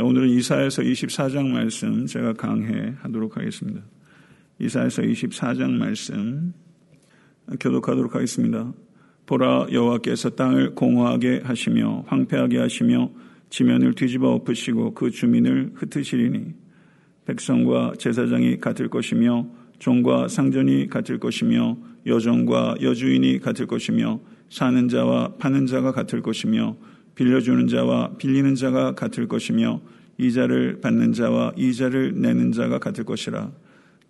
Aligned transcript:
오늘은 0.00 0.28
이사에서 0.30 0.82
24장 0.82 1.46
말씀 1.46 2.04
제가 2.06 2.32
강해하도록 2.32 3.36
하겠습니다. 3.36 3.80
이사에서 4.58 5.02
24장 5.02 5.70
말씀 5.70 6.52
교독하도록 7.60 8.12
하겠습니다. 8.12 8.72
보라 9.26 9.68
여호와께서 9.70 10.30
땅을 10.30 10.74
공허하게 10.74 11.42
하시며 11.44 12.02
황폐하게 12.08 12.58
하시며 12.58 13.12
지면을 13.50 13.94
뒤집어 13.94 14.32
엎으시고 14.32 14.94
그 14.94 15.12
주민을 15.12 15.74
흩으시리니 15.76 16.54
백성과 17.26 17.92
제사장이 17.96 18.58
같을 18.58 18.88
것이며 18.88 19.46
종과 19.78 20.26
상전이 20.26 20.88
같을 20.88 21.20
것이며 21.20 21.78
여종과 22.04 22.78
여주인이 22.82 23.38
같을 23.38 23.68
것이며 23.68 24.20
사는 24.50 24.88
자와 24.88 25.36
파는 25.38 25.66
자가 25.66 25.92
같을 25.92 26.20
것이며 26.20 26.76
빌려주는 27.14 27.68
자와 27.68 28.16
빌리는 28.18 28.54
자가 28.54 28.94
같을 28.94 29.28
것이며 29.28 29.80
이자를 30.18 30.80
받는 30.80 31.12
자와 31.12 31.52
이자를 31.56 32.20
내는 32.20 32.52
자가 32.52 32.78
같을 32.78 33.04
것이라. 33.04 33.50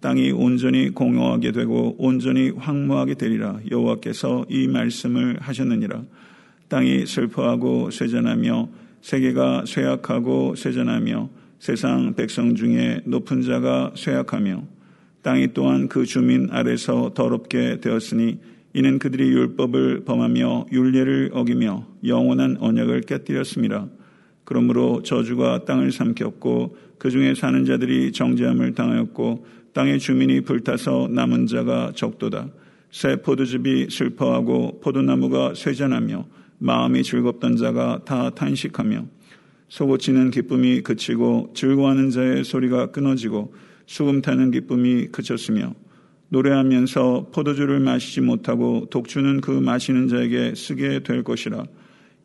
땅이 0.00 0.32
온전히 0.32 0.90
공허하게 0.90 1.52
되고 1.52 1.94
온전히 1.98 2.50
황무하게 2.50 3.14
되리라. 3.14 3.58
여호와께서 3.70 4.46
이 4.50 4.68
말씀을 4.68 5.38
하셨느니라. 5.40 6.02
땅이 6.68 7.06
슬퍼하고 7.06 7.90
쇠잔하며 7.90 8.68
세계가 9.00 9.64
쇠약하고 9.66 10.56
쇠잔하며 10.56 11.30
세상 11.58 12.14
백성 12.14 12.54
중에 12.54 13.00
높은 13.06 13.42
자가 13.42 13.92
쇠약하며 13.96 14.64
땅이 15.22 15.54
또한 15.54 15.88
그 15.88 16.04
주민 16.04 16.48
아래서 16.50 17.12
더럽게 17.14 17.80
되었으니 17.80 18.38
이는 18.74 18.98
그들이 18.98 19.28
율법을 19.28 20.04
범하며 20.04 20.66
율례를 20.72 21.30
어기며 21.32 21.86
영원한 22.04 22.56
언약을 22.58 23.02
깨뜨렸습니다. 23.02 23.88
그러므로 24.42 25.00
저주가 25.02 25.64
땅을 25.64 25.92
삼켰고 25.92 26.76
그 26.98 27.10
중에 27.10 27.34
사는 27.34 27.64
자들이 27.64 28.10
정죄함을 28.10 28.74
당하였고 28.74 29.46
땅의 29.74 30.00
주민이 30.00 30.40
불타서 30.42 31.08
남은 31.10 31.46
자가 31.46 31.92
적도다. 31.94 32.48
새 32.90 33.16
포도즙이 33.16 33.90
슬퍼하고 33.90 34.80
포도나무가 34.80 35.54
쇠잔하며 35.54 36.26
마음이 36.58 37.04
즐겁던 37.04 37.56
자가 37.56 38.02
다 38.04 38.30
탄식하며 38.30 39.06
소고치는 39.68 40.30
기쁨이 40.30 40.82
그치고 40.82 41.52
즐거워하는 41.54 42.10
자의 42.10 42.44
소리가 42.44 42.90
끊어지고 42.90 43.54
수금 43.86 44.20
타는 44.20 44.50
기쁨이 44.50 45.08
그쳤으며 45.08 45.74
노래하면서 46.28 47.28
포도주를 47.32 47.80
마시지 47.80 48.20
못하고 48.20 48.86
독주는 48.90 49.40
그 49.40 49.50
마시는 49.50 50.08
자에게 50.08 50.54
쓰게 50.54 51.02
될 51.02 51.22
것이라. 51.22 51.64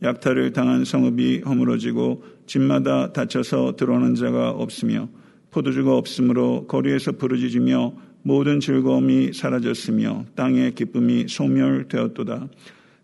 약탈을 0.01 0.53
당한 0.53 0.85
성읍이 0.85 1.41
허물어지고 1.45 2.23
집마다 2.45 3.11
닫혀서 3.11 3.75
들어오는 3.75 4.15
자가 4.15 4.51
없으며 4.51 5.09
포도주가 5.51 5.95
없으므로 5.97 6.65
거리에서 6.67 7.11
부르짖으며 7.13 7.93
모든 8.21 8.59
즐거움이 8.59 9.33
사라졌으며 9.33 10.25
땅의 10.35 10.75
기쁨이 10.75 11.25
소멸되었도다. 11.27 12.47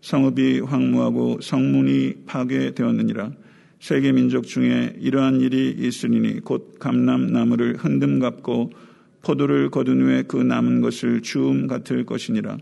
성읍이 0.00 0.60
황무하고 0.60 1.40
성문이 1.40 2.24
파괴되었느니라. 2.26 3.32
세계 3.80 4.12
민족 4.12 4.46
중에 4.46 4.96
이러한 5.00 5.40
일이 5.40 5.74
있으리니 5.78 6.40
곧 6.40 6.78
감람나무를 6.78 7.76
흔듦 7.76 8.20
같고 8.20 8.70
포도를 9.26 9.70
거둔 9.70 10.02
후에 10.02 10.22
그 10.22 10.36
남은 10.36 10.82
것을 10.82 11.20
주움 11.20 11.66
같을 11.66 12.06
것이니라. 12.06 12.58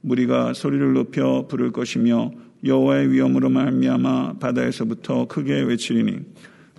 무리가 0.00 0.54
소리를 0.54 0.94
높여 0.94 1.46
부를 1.46 1.72
것이며 1.72 2.30
여호와의 2.64 3.12
위엄으로 3.12 3.50
말미암아 3.50 4.38
바다에서부터 4.40 5.26
크게 5.26 5.60
외치리니 5.60 6.20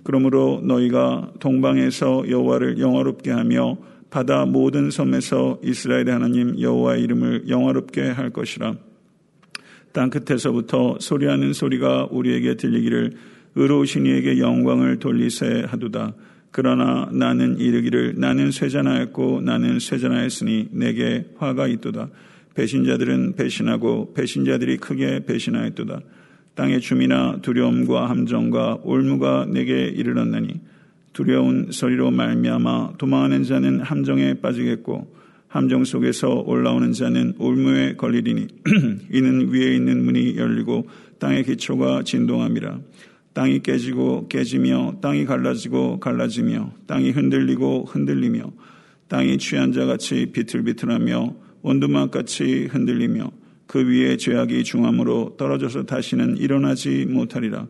그러므로 0.02 0.60
너희가 0.64 1.34
동방에서 1.38 2.28
여호와를 2.28 2.80
영화롭게 2.80 3.30
하며 3.30 3.78
바다 4.10 4.44
모든 4.44 4.90
섬에서 4.90 5.60
이스라엘의 5.62 6.10
하나님 6.10 6.58
여호와의 6.58 7.02
이름을 7.04 7.48
영화롭게 7.48 8.08
할 8.08 8.30
것이라. 8.30 8.74
땅 9.92 10.10
끝에서부터 10.10 10.96
소리하는 10.98 11.52
소리가 11.52 12.08
우리에게 12.10 12.56
들리기를 12.56 13.12
의로우신 13.54 14.06
이에게 14.06 14.38
영광을 14.38 14.98
돌리세 14.98 15.64
하도다. 15.68 16.14
그러나 16.50 17.08
나는 17.12 17.58
이르기를 17.58 18.14
나는 18.16 18.50
쇠잔하였고 18.50 19.42
나는 19.42 19.78
쇠잔하였으니 19.78 20.68
내게 20.72 21.26
화가 21.36 21.68
있도다. 21.68 22.08
배신자들은 22.54 23.36
배신하고 23.36 24.14
배신자들이 24.14 24.78
크게 24.78 25.24
배신하였도다. 25.26 26.00
땅의 26.54 26.80
주민아 26.80 27.38
두려움과 27.42 28.10
함정과 28.10 28.80
올무가 28.82 29.46
내게 29.46 29.84
이르렀나니 29.84 30.60
두려운 31.12 31.70
소리로 31.70 32.10
말미암아 32.10 32.94
도망하는 32.98 33.44
자는 33.44 33.80
함정에 33.80 34.34
빠지겠고 34.34 35.18
함정 35.48 35.84
속에서 35.84 36.42
올라오는 36.46 36.92
자는 36.92 37.34
올무에 37.38 37.94
걸리리니 37.94 38.48
이는 39.12 39.52
위에 39.52 39.74
있는 39.74 40.04
문이 40.04 40.36
열리고 40.36 40.88
땅의 41.18 41.44
기초가 41.44 42.02
진동함이라 42.02 42.78
땅이 43.32 43.60
깨지고 43.60 44.28
깨지며 44.28 44.96
땅이 45.00 45.24
갈라지고 45.24 46.00
갈라지며 46.00 46.72
땅이 46.86 47.10
흔들리고 47.10 47.84
흔들리며 47.84 48.52
땅이 49.08 49.38
취한 49.38 49.72
자 49.72 49.86
같이 49.86 50.26
비틀비틀하며 50.32 51.34
원두막 51.62 52.10
같이 52.10 52.66
흔들리며 52.66 53.30
그 53.66 53.86
위에 53.86 54.16
죄악이 54.16 54.64
중함으로 54.64 55.36
떨어져서 55.36 55.84
다시는 55.84 56.38
일어나지 56.38 57.06
못하리라. 57.06 57.66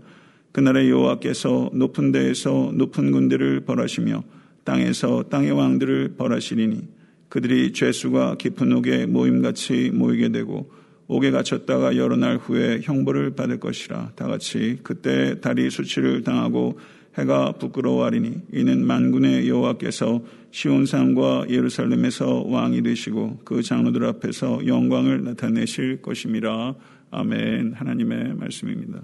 그날의 0.53 0.91
여호와께서 0.91 1.71
높은 1.75 2.13
데에서 2.13 2.73
높은 2.75 3.11
군대를 3.11 3.61
벌하시며 3.61 4.23
땅에서 4.65 5.25
땅의 5.31 5.53
왕들을 5.53 6.15
벌하시리니 6.17 6.89
그들이 7.29 7.73
죄수가 7.73 8.37
깊은 8.37 8.73
옥에 8.73 9.07
모임같이 9.07 9.91
모이게 9.93 10.31
되고 10.31 10.71
옥에 11.09 11.31
갇혔다가 11.31 11.97
여러 11.97 12.17
날 12.17 12.37
후에 12.37 12.81
형벌을 12.83 13.35
받을 13.35 13.59
것이라. 13.59 14.13
다 14.15 14.27
같이 14.27 14.79
그때 14.83 15.41
다리 15.41 15.71
수치를 15.71 16.23
당하고 16.23 16.79
해가 17.19 17.53
부끄러워하리니 17.53 18.43
이는 18.53 18.87
만군의 18.87 19.49
여호와께서 19.49 20.23
시온산과 20.51 21.47
예루살렘에서 21.49 22.45
왕이 22.47 22.83
되시고 22.83 23.41
그 23.45 23.63
장로들 23.63 24.05
앞에서 24.05 24.67
영광을 24.67 25.25
나타내실 25.25 26.03
것입니다. 26.03 26.75
아멘. 27.11 27.73
하나님의 27.73 28.35
말씀입니다. 28.35 29.01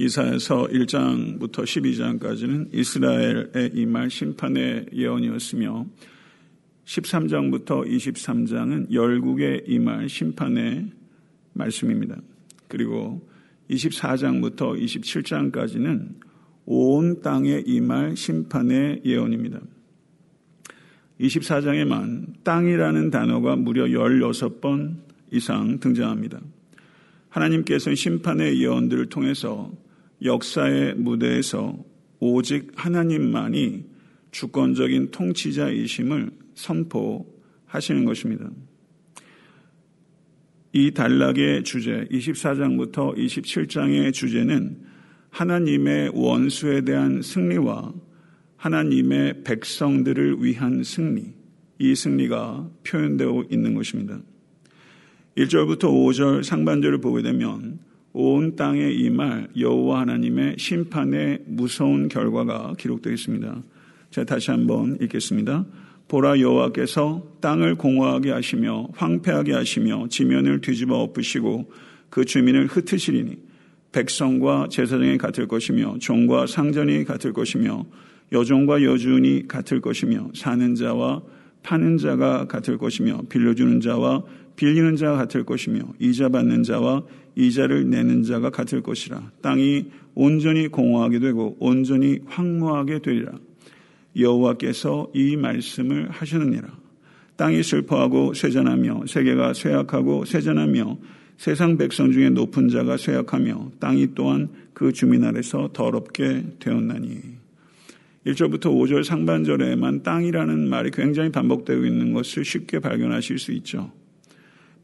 이사에서 0.00 0.66
1장부터 0.68 1.64
12장까지는 1.64 2.72
이스라엘의 2.72 3.72
이말 3.74 4.08
심판의 4.08 4.86
예언이었으며 4.94 5.84
13장부터 6.86 7.86
23장은 7.86 8.90
열국의 8.90 9.64
이말 9.66 10.08
심판의 10.08 10.90
말씀입니다. 11.52 12.16
그리고 12.66 13.28
24장부터 13.68 14.82
27장까지는 14.82 16.14
온 16.64 17.20
땅의 17.20 17.64
이말 17.66 18.16
심판의 18.16 19.02
예언입니다. 19.04 19.60
24장에만 21.20 22.42
땅이라는 22.42 23.10
단어가 23.10 23.54
무려 23.54 23.84
16번 23.84 24.96
이상 25.30 25.78
등장합니다. 25.78 26.40
하나님께서는 27.28 27.96
심판의 27.96 28.62
예언들을 28.62 29.10
통해서 29.10 29.70
역사의 30.22 30.94
무대에서 30.96 31.76
오직 32.18 32.72
하나님만이 32.74 33.84
주권적인 34.30 35.10
통치자이심을 35.10 36.30
선포하시는 36.54 38.04
것입니다. 38.04 38.50
이 40.72 40.92
단락의 40.92 41.64
주제, 41.64 42.06
24장부터 42.10 43.16
27장의 43.16 44.12
주제는 44.12 44.82
하나님의 45.30 46.12
원수에 46.14 46.82
대한 46.82 47.22
승리와 47.22 47.92
하나님의 48.56 49.42
백성들을 49.42 50.44
위한 50.44 50.84
승리, 50.84 51.32
이 51.78 51.94
승리가 51.94 52.70
표현되어 52.84 53.46
있는 53.50 53.74
것입니다. 53.74 54.20
1절부터 55.36 55.84
5절 55.84 56.44
상반절을 56.44 57.00
보게 57.00 57.22
되면 57.22 57.80
온 58.12 58.56
땅에 58.56 58.90
임할 58.90 59.48
여호와 59.58 60.00
하나님의 60.00 60.56
심판의 60.58 61.40
무서운 61.46 62.08
결과가 62.08 62.74
기록되어 62.78 63.12
있습니다. 63.12 63.62
자, 64.10 64.24
다시 64.24 64.50
한번 64.50 64.98
읽겠습니다. 65.00 65.64
보라 66.08 66.40
여호와께서 66.40 67.22
땅을 67.40 67.76
공허하게 67.76 68.32
하시며 68.32 68.88
황폐하게 68.94 69.52
하시며 69.52 70.08
지면을 70.08 70.60
뒤집어 70.60 70.98
엎으시고 70.98 71.70
그 72.10 72.24
주민을 72.24 72.66
흩으시리니 72.66 73.36
백성과 73.92 74.66
제사장이 74.70 75.18
같을 75.18 75.46
것이며 75.46 75.98
종과 76.00 76.48
상전이 76.48 77.04
같을 77.04 77.32
것이며 77.32 77.86
여종과 78.32 78.82
여주인이 78.82 79.46
같을 79.46 79.80
것이며 79.80 80.30
사는 80.34 80.74
자와 80.74 81.22
파는 81.62 81.98
자가 81.98 82.46
같을 82.46 82.78
것이며 82.78 83.22
빌려주는 83.28 83.80
자와 83.80 84.24
빌리는 84.60 84.94
자가 84.96 85.16
같을 85.16 85.44
것이며 85.44 85.80
이자 85.98 86.28
받는 86.28 86.64
자와 86.64 87.02
이자를 87.34 87.88
내는 87.88 88.24
자가 88.24 88.50
같을 88.50 88.82
것이라. 88.82 89.32
땅이 89.40 89.86
온전히 90.14 90.68
공허하게 90.68 91.18
되고 91.18 91.56
온전히 91.58 92.18
황무하게 92.26 92.98
되리라. 92.98 93.32
여호와께서 94.18 95.12
이 95.14 95.34
말씀을 95.36 96.10
하시느니라. 96.10 96.68
땅이 97.36 97.62
슬퍼하고 97.62 98.34
쇠잔하며 98.34 99.04
세계가 99.06 99.54
쇠약하고 99.54 100.26
쇠잔하며 100.26 100.98
세상 101.38 101.78
백성 101.78 102.12
중에 102.12 102.28
높은 102.28 102.68
자가 102.68 102.98
쇠약하며 102.98 103.72
땅이 103.80 104.08
또한 104.14 104.50
그 104.74 104.92
주민 104.92 105.24
아래서 105.24 105.70
더럽게 105.72 106.44
되었나니. 106.58 107.18
1절부터 108.26 108.64
5절 108.64 109.04
상반절에만 109.04 110.02
땅이라는 110.02 110.68
말이 110.68 110.90
굉장히 110.90 111.32
반복되고 111.32 111.86
있는 111.86 112.12
것을 112.12 112.44
쉽게 112.44 112.78
발견하실 112.80 113.38
수 113.38 113.52
있죠. 113.52 113.90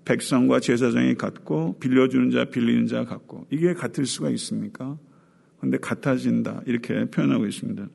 백성과 0.06 0.60
제사장이 0.60 1.16
같고 1.16 1.78
빌려주는 1.80 2.30
자 2.30 2.46
빌리는 2.46 2.86
자 2.86 3.04
같고 3.04 3.46
이게 3.50 3.74
같을 3.74 4.06
수가 4.06 4.30
있습니까? 4.30 4.96
그런데 5.58 5.78
같아진다 5.78 6.62
이렇게 6.64 7.04
표현하고 7.10 7.46
있습니다. 7.46 7.88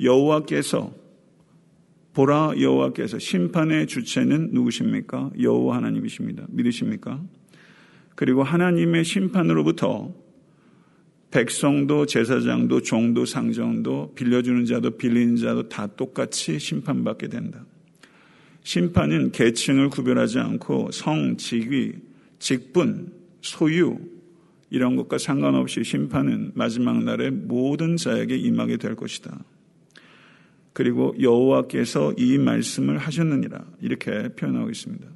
여호와께서 0.00 0.94
보라 2.12 2.52
여호와께서 2.60 3.18
심판의 3.18 3.86
주체는 3.86 4.50
누구십니까? 4.52 5.30
여호와 5.40 5.76
하나님이십니다. 5.76 6.46
믿으십니까? 6.50 7.22
그리고 8.14 8.42
하나님의 8.42 9.04
심판으로부터 9.04 10.14
백성도 11.30 12.04
제사장도 12.04 12.82
종도 12.82 13.24
상정도 13.24 14.12
빌려주는 14.14 14.66
자도 14.66 14.98
빌리는 14.98 15.36
자도 15.36 15.70
다 15.70 15.86
똑같이 15.86 16.58
심판받게 16.58 17.28
된다. 17.28 17.64
심판은 18.64 19.32
계층을 19.32 19.90
구별하지 19.90 20.38
않고 20.38 20.90
성, 20.92 21.36
직위, 21.36 21.92
직분, 22.38 23.12
소유 23.40 23.98
이런 24.70 24.96
것과 24.96 25.18
상관없이 25.18 25.84
심판은 25.84 26.52
마지막 26.54 27.02
날에 27.02 27.30
모든 27.30 27.96
자에게 27.96 28.36
임하게 28.36 28.78
될 28.78 28.94
것이다. 28.94 29.44
그리고 30.72 31.14
여호와께서 31.20 32.14
이 32.16 32.38
말씀을 32.38 32.98
하셨느니라 32.98 33.64
이렇게 33.80 34.28
표현하고 34.30 34.70
있습니다. 34.70 35.06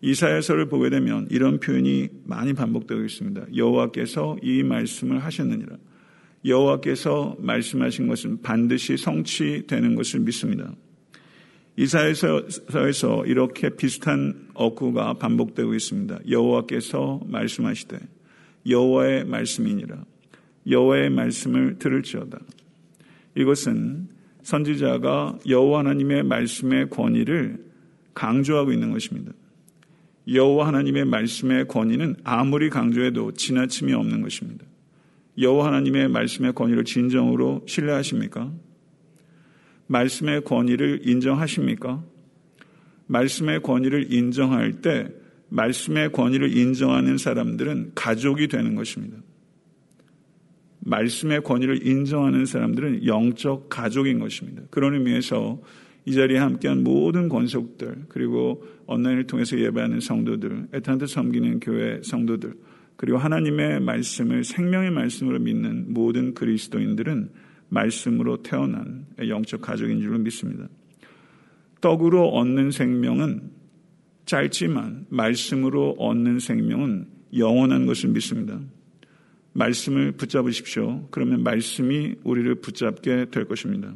이사야서를 0.00 0.68
보게 0.68 0.90
되면 0.90 1.26
이런 1.30 1.60
표현이 1.60 2.08
많이 2.24 2.54
반복되고 2.54 3.04
있습니다. 3.04 3.46
여호와께서 3.56 4.38
이 4.42 4.62
말씀을 4.62 5.18
하셨느니라. 5.18 5.76
여호와께서 6.44 7.36
말씀하신 7.40 8.06
것은 8.06 8.42
반드시 8.42 8.96
성취되는 8.96 9.94
것을 9.96 10.20
믿습니다. 10.20 10.72
이사야서에서 11.78 13.24
이렇게 13.26 13.70
비슷한 13.70 14.48
어구가 14.54 15.14
반복되고 15.14 15.74
있습니다. 15.74 16.18
여호와께서 16.28 17.20
말씀하시되 17.24 18.00
여호와의 18.68 19.24
말씀이니라. 19.26 20.04
여호와의 20.68 21.10
말씀을 21.10 21.78
들을지어다. 21.78 22.40
이것은 23.36 24.08
선지자가 24.42 25.38
여호와 25.48 25.80
하나님의 25.80 26.24
말씀의 26.24 26.90
권위를 26.90 27.64
강조하고 28.12 28.72
있는 28.72 28.90
것입니다. 28.90 29.30
여호와 30.32 30.66
하나님의 30.66 31.04
말씀의 31.04 31.68
권위는 31.68 32.16
아무리 32.24 32.70
강조해도 32.70 33.34
지나침이 33.34 33.92
없는 33.92 34.22
것입니다. 34.22 34.64
여호와 35.38 35.68
하나님의 35.68 36.08
말씀의 36.08 36.54
권위를 36.54 36.84
진정으로 36.84 37.62
신뢰하십니까? 37.68 38.52
말씀의 39.88 40.44
권위를 40.44 41.00
인정하십니까? 41.02 42.04
말씀의 43.06 43.62
권위를 43.62 44.12
인정할 44.12 44.80
때 44.80 45.08
말씀의 45.48 46.12
권위를 46.12 46.56
인정하는 46.56 47.18
사람들은 47.18 47.92
가족이 47.94 48.48
되는 48.48 48.74
것입니다. 48.74 49.18
말씀의 50.80 51.42
권위를 51.42 51.86
인정하는 51.86 52.46
사람들은 52.46 53.06
영적 53.06 53.68
가족인 53.68 54.18
것입니다. 54.18 54.62
그런 54.70 54.94
의미에서 54.94 55.60
이 56.04 56.12
자리에 56.12 56.38
함께한 56.38 56.84
모든 56.84 57.28
권속들 57.28 58.06
그리고 58.08 58.64
온라인을 58.86 59.26
통해서 59.26 59.58
예배하는 59.58 60.00
성도들, 60.00 60.68
애타한테 60.72 61.06
섬기는 61.06 61.60
교회 61.60 62.00
성도들 62.02 62.54
그리고 62.96 63.18
하나님의 63.18 63.80
말씀을 63.80 64.44
생명의 64.44 64.90
말씀으로 64.90 65.38
믿는 65.38 65.92
모든 65.92 66.34
그리스도인들은 66.34 67.30
말씀으로 67.68 68.42
태어난 68.42 69.06
영적 69.18 69.60
가족인 69.60 70.00
줄로 70.00 70.18
믿습니다. 70.18 70.68
떡으로 71.80 72.28
얻는 72.30 72.70
생명은 72.70 73.50
짧지만 74.26 75.06
말씀으로 75.08 75.96
얻는 75.98 76.38
생명은 76.38 77.06
영원한 77.36 77.86
것을 77.86 78.10
믿습니다. 78.10 78.60
말씀을 79.52 80.12
붙잡으십시오. 80.12 81.08
그러면 81.10 81.42
말씀이 81.42 82.14
우리를 82.24 82.54
붙잡게 82.56 83.26
될 83.30 83.46
것입니다. 83.46 83.92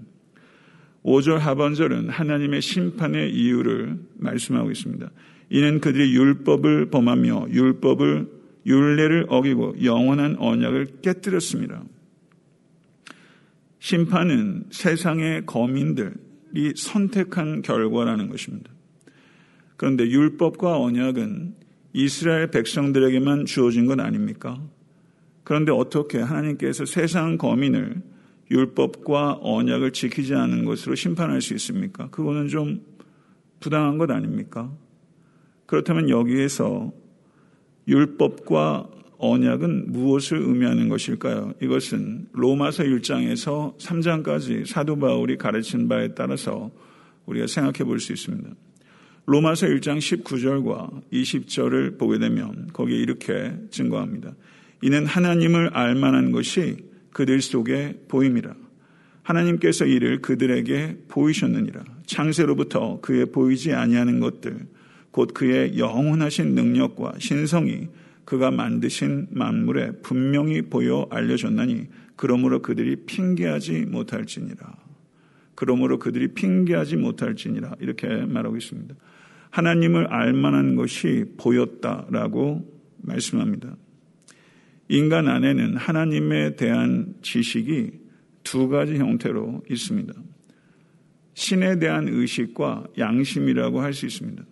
5절 1.05 1.39
하반절은 1.39 2.09
하나님의 2.11 2.63
심판의 2.63 3.33
이유를 3.33 3.99
말씀하고 4.17 4.71
있습니다. 4.71 5.11
이는 5.51 5.81
그들이 5.81 6.15
율법을 6.15 6.91
범하며 6.91 7.49
율법을 7.51 8.29
율례를 8.65 9.27
어기고 9.29 9.77
영원한 9.85 10.37
언약을 10.39 11.01
깨뜨렸습니다. 11.03 11.83
심판은 13.83 14.67
세상의 14.71 15.45
거민들이 15.45 16.73
선택한 16.77 17.63
결과라는 17.63 18.29
것입니다. 18.29 18.71
그런데 19.77 20.09
율법과 20.09 20.79
언약은 20.79 21.57
이스라엘 21.93 22.53
백성들에게만 22.53 23.45
주어진 23.45 23.87
건 23.87 23.99
아닙니까? 23.99 24.63
그런데 25.43 25.73
어떻게 25.73 26.21
하나님께서 26.21 26.85
세상 26.85 27.37
거민을 27.37 28.01
율법과 28.53 29.41
언약을 29.43 29.91
지키지 29.91 30.33
않은 30.33 30.65
것으로 30.65 30.95
심판할 30.95 31.43
수 31.43 31.53
있습니까? 31.55 32.09
그거는 32.11 32.47
좀 32.47 32.85
부당한 33.59 33.99
것 33.99 34.13
아닙니까? 34.13 34.73
그렇다면 35.67 36.09
여기에서 36.09 36.93
율법과 37.89 38.91
언약은 39.23 39.93
무엇을 39.93 40.39
의미하는 40.39 40.89
것일까요? 40.89 41.55
이것은 41.63 42.27
로마서 42.33 42.83
1장에서 42.83 43.79
3장까지 43.79 44.67
사도 44.67 44.99
바울이 44.99 45.39
가르친 45.39 45.87
바에 45.87 46.09
따라서 46.09 46.73
우리가 47.27 47.47
생각해 47.47 47.85
볼 47.85 48.01
수 48.01 48.13
있습니다. 48.13 48.51
로마서 49.27 49.69
1장 49.69 49.99
19절과 49.99 51.03
20절을 51.13 51.99
보게 51.99 52.19
되면 52.19 52.67
거기에 52.73 52.99
이렇게 52.99 53.53
증거합니다. 53.71 54.33
이는 54.83 55.07
하나님을 55.07 55.71
알 55.73 55.95
만한 55.95 56.33
것이 56.33 56.79
그들 57.13 57.41
속에 57.41 58.01
보임이라. 58.09 58.53
하나님께서 59.23 59.87
이를 59.87 60.21
그들에게 60.21 61.05
보이셨느니라. 61.07 61.85
창세로부터 62.07 62.99
그의 63.01 63.27
보이지 63.27 63.73
아니하는 63.73 64.19
것들, 64.19 64.67
곧 65.13 65.33
그의 65.33 65.79
영원하신 65.79 66.57
능력과 66.57 67.15
신성이 67.21 67.87
그가 68.25 68.51
만드신 68.51 69.29
만물에 69.31 69.93
분명히 70.03 70.63
보여 70.63 71.07
알려졌나니 71.11 71.89
그러므로 72.17 72.63
그들이 72.63 73.05
핑계하지 73.07 73.87
못할지니라. 73.87 74.77
그러므로 75.55 75.99
그들이 75.99 76.29
핑계하지 76.29 76.97
못할지니라. 76.97 77.77
이렇게 77.81 78.07
말하고 78.09 78.57
있습니다. 78.57 78.95
하나님을 79.51 80.07
알만한 80.07 80.77
것이 80.77 81.25
보였다라고 81.37 82.67
말씀합니다. 83.03 83.77
인간 84.89 85.29
안에는 85.29 85.77
하나님에 85.77 86.57
대한 86.57 87.15
지식이 87.23 87.93
두 88.43 88.69
가지 88.69 88.97
형태로 88.97 89.63
있습니다. 89.71 90.13
신에 91.35 91.79
대한 91.79 92.09
의식과 92.09 92.89
양심이라고 92.99 93.81
할 93.81 93.93
수 93.93 94.07
있습니다. 94.07 94.45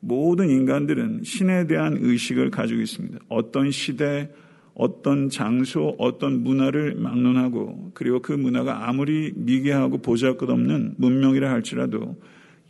모든 0.00 0.48
인간들은 0.48 1.22
신에 1.24 1.66
대한 1.66 1.96
의식을 2.00 2.50
가지고 2.50 2.80
있습니다. 2.80 3.18
어떤 3.28 3.70
시대, 3.70 4.30
어떤 4.74 5.28
장소, 5.28 5.96
어떤 5.98 6.42
문화를 6.44 6.94
막론하고 6.94 7.90
그리고 7.94 8.20
그 8.20 8.32
문화가 8.32 8.88
아무리 8.88 9.32
미개하고 9.34 9.98
보잘것없는 9.98 10.94
문명이라 10.98 11.50
할지라도 11.50 12.20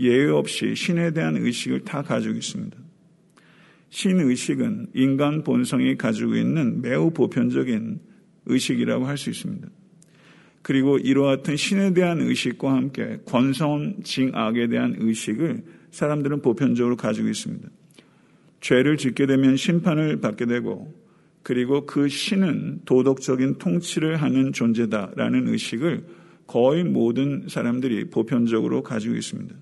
예외 0.01 0.31
없이 0.31 0.75
신에 0.75 1.13
대한 1.13 1.37
의식을 1.37 1.81
다 1.81 2.03
가지고 2.03 2.35
있습니다. 2.35 2.77
신의식은 3.91 4.89
인간 4.95 5.43
본성이 5.45 5.97
가지고 5.97 6.37
있는 6.37 6.83
매우 6.83 7.11
보편적인 7.11 8.01
의식이라고 8.47 9.07
할 9.07 9.17
수 9.17 9.31
있습니다. 9.31 9.69
그리고 10.63 10.99
이와 10.99 11.37
같은 11.37 11.57
신에 11.57 11.95
대한 11.95 12.21
의식과 12.21 12.73
함께 12.73 13.19
권선 13.25 14.03
징악에 14.03 14.69
대한 14.69 14.95
의식을 14.99 15.63
사람들은 15.91 16.43
보편적으로 16.43 16.97
가지고 16.97 17.29
있습니다. 17.29 17.69
죄를 18.61 18.97
짓게 18.97 19.27
되면 19.27 19.57
심판을 19.57 20.21
받게 20.21 20.47
되고 20.47 20.93
그리고 21.43 21.87
그 21.87 22.09
신은 22.09 22.83
도덕적인 22.85 23.59
통치를 23.59 24.17
하는 24.17 24.53
존재다라는 24.53 25.49
의식을 25.49 26.05
거의 26.47 26.85
모든 26.85 27.47
사람들이 27.49 28.11
보편적으로 28.11 28.83
가지고 28.83 29.15
있습니다. 29.15 29.55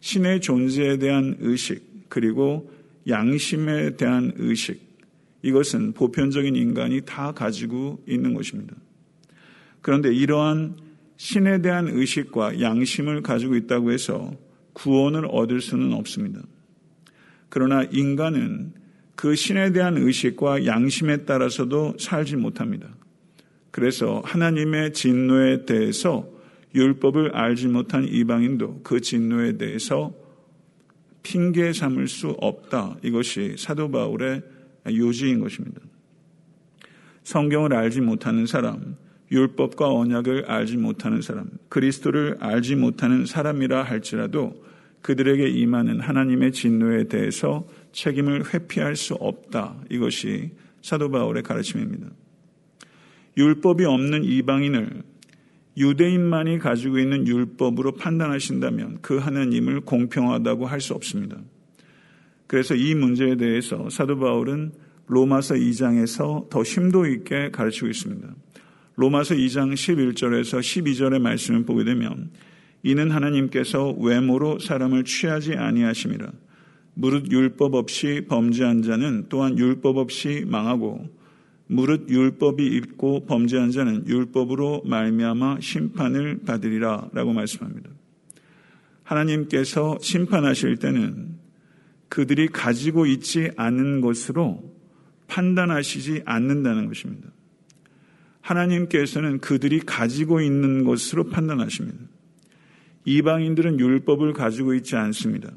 신의 0.00 0.40
존재에 0.40 0.98
대한 0.98 1.36
의식 1.40 2.08
그리고 2.08 2.70
양심에 3.06 3.96
대한 3.96 4.32
의식 4.36 4.80
이것은 5.42 5.92
보편적인 5.92 6.56
인간이 6.56 7.02
다 7.02 7.32
가지고 7.32 8.02
있는 8.06 8.34
것입니다. 8.34 8.74
그런데 9.80 10.12
이러한 10.12 10.76
신에 11.16 11.62
대한 11.62 11.88
의식과 11.88 12.60
양심을 12.60 13.22
가지고 13.22 13.56
있다고 13.56 13.92
해서 13.92 14.32
구원을 14.78 15.26
얻을 15.30 15.60
수는 15.60 15.92
없습니다. 15.92 16.40
그러나 17.48 17.82
인간은 17.82 18.74
그 19.16 19.34
신에 19.34 19.72
대한 19.72 19.96
의식과 19.96 20.66
양심에 20.66 21.24
따라서도 21.24 21.96
살지 21.98 22.36
못합니다. 22.36 22.88
그래서 23.72 24.22
하나님의 24.24 24.92
진노에 24.92 25.66
대해서 25.66 26.28
율법을 26.74 27.34
알지 27.34 27.68
못한 27.68 28.04
이방인도 28.04 28.82
그 28.84 29.00
진노에 29.00 29.56
대해서 29.56 30.14
핑계 31.24 31.72
삼을 31.72 32.06
수 32.06 32.28
없다. 32.40 32.98
이것이 33.02 33.56
사도 33.58 33.90
바울의 33.90 34.42
요지인 34.86 35.40
것입니다. 35.40 35.80
성경을 37.24 37.74
알지 37.74 38.00
못하는 38.00 38.46
사람, 38.46 38.96
율법과 39.30 39.92
언약을 39.92 40.50
알지 40.50 40.76
못하는 40.76 41.20
사람, 41.20 41.50
그리스도를 41.68 42.36
알지 42.40 42.76
못하는 42.76 43.26
사람이라 43.26 43.82
할지라도 43.82 44.64
그들에게 45.02 45.48
임하는 45.48 46.00
하나님의 46.00 46.52
진노에 46.52 47.04
대해서 47.04 47.66
책임을 47.92 48.52
회피할 48.52 48.96
수 48.96 49.14
없다. 49.14 49.76
이것이 49.90 50.50
사도 50.82 51.10
바울의 51.10 51.42
가르침입니다. 51.42 52.08
율법이 53.36 53.84
없는 53.84 54.24
이방인을 54.24 55.02
유대인만이 55.76 56.58
가지고 56.58 56.98
있는 56.98 57.28
율법으로 57.28 57.92
판단하신다면 57.92 58.98
그 59.00 59.18
하나님을 59.18 59.82
공평하다고 59.82 60.66
할 60.66 60.80
수 60.80 60.94
없습니다. 60.94 61.36
그래서 62.48 62.74
이 62.74 62.94
문제에 62.94 63.36
대해서 63.36 63.88
사도 63.90 64.18
바울은 64.18 64.72
로마서 65.06 65.54
2장에서 65.54 66.48
더 66.50 66.64
심도 66.64 67.06
있게 67.06 67.50
가르치고 67.50 67.86
있습니다. 67.86 68.28
로마서 68.98 69.36
2장 69.36 69.74
11절에서 69.74 70.58
12절의 70.58 71.20
말씀을 71.20 71.64
보게 71.64 71.84
되면 71.84 72.32
이는 72.82 73.12
하나님께서 73.12 73.92
외모로 73.92 74.58
사람을 74.58 75.04
취하지 75.04 75.54
아니하심이라. 75.54 76.32
무릇 76.94 77.30
율법 77.30 77.74
없이 77.74 78.24
범죄한 78.28 78.82
자는 78.82 79.26
또한 79.28 79.56
율법 79.56 79.98
없이 79.98 80.44
망하고 80.48 81.08
무릇 81.68 82.10
율법이 82.10 82.66
있고 82.66 83.24
범죄한 83.26 83.70
자는 83.70 84.04
율법으로 84.08 84.82
말미암아 84.84 85.58
심판을 85.60 86.40
받으리라라고 86.44 87.32
말씀합니다. 87.32 87.90
하나님께서 89.04 89.98
심판하실 90.00 90.78
때는 90.78 91.36
그들이 92.08 92.48
가지고 92.48 93.06
있지 93.06 93.52
않은 93.56 94.00
것으로 94.00 94.74
판단하시지 95.28 96.22
않는다는 96.24 96.88
것입니다. 96.88 97.28
하나님께서는 98.48 99.38
그들이 99.40 99.80
가지고 99.80 100.40
있는 100.40 100.84
것으로 100.84 101.24
판단하십니다. 101.24 101.98
이방인들은 103.04 103.78
율법을 103.78 104.32
가지고 104.32 104.74
있지 104.74 104.96
않습니다. 104.96 105.50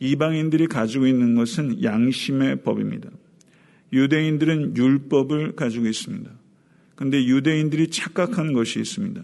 이방인들이 0.00 0.66
가지고 0.66 1.06
있는 1.06 1.34
것은 1.34 1.82
양심의 1.82 2.62
법입니다. 2.62 3.10
유대인들은 3.92 4.76
율법을 4.76 5.56
가지고 5.56 5.86
있습니다. 5.86 6.30
그런데 6.94 7.24
유대인들이 7.24 7.88
착각한 7.88 8.52
것이 8.52 8.80
있습니다. 8.80 9.22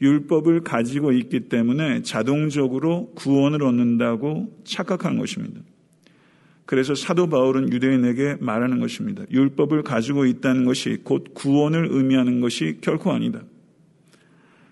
율법을 0.00 0.62
가지고 0.62 1.12
있기 1.12 1.48
때문에 1.48 2.02
자동적으로 2.02 3.12
구원을 3.14 3.62
얻는다고 3.62 4.56
착각한 4.64 5.18
것입니다. 5.18 5.60
그래서 6.68 6.94
사도 6.94 7.30
바울은 7.30 7.72
유대인에게 7.72 8.36
말하는 8.40 8.78
것입니다. 8.78 9.24
율법을 9.30 9.84
가지고 9.84 10.26
있다는 10.26 10.66
것이 10.66 10.98
곧 11.02 11.32
구원을 11.32 11.88
의미하는 11.90 12.40
것이 12.40 12.76
결코 12.82 13.10
아니다. 13.10 13.40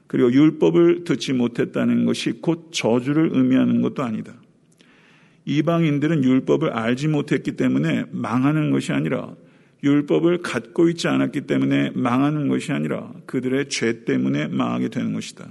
그리고 0.06 0.30
율법을 0.30 1.04
듣지 1.04 1.32
못했다는 1.32 2.04
것이 2.04 2.32
곧 2.42 2.68
저주를 2.70 3.30
의미하는 3.32 3.80
것도 3.80 4.02
아니다. 4.02 4.34
이방인들은 5.46 6.22
율법을 6.22 6.68
알지 6.68 7.08
못했기 7.08 7.52
때문에 7.52 8.04
망하는 8.10 8.70
것이 8.70 8.92
아니라 8.92 9.34
율법을 9.82 10.42
갖고 10.42 10.90
있지 10.90 11.08
않았기 11.08 11.46
때문에 11.46 11.92
망하는 11.94 12.48
것이 12.48 12.72
아니라 12.72 13.10
그들의 13.24 13.70
죄 13.70 14.04
때문에 14.04 14.48
망하게 14.48 14.90
되는 14.90 15.14
것이다. 15.14 15.48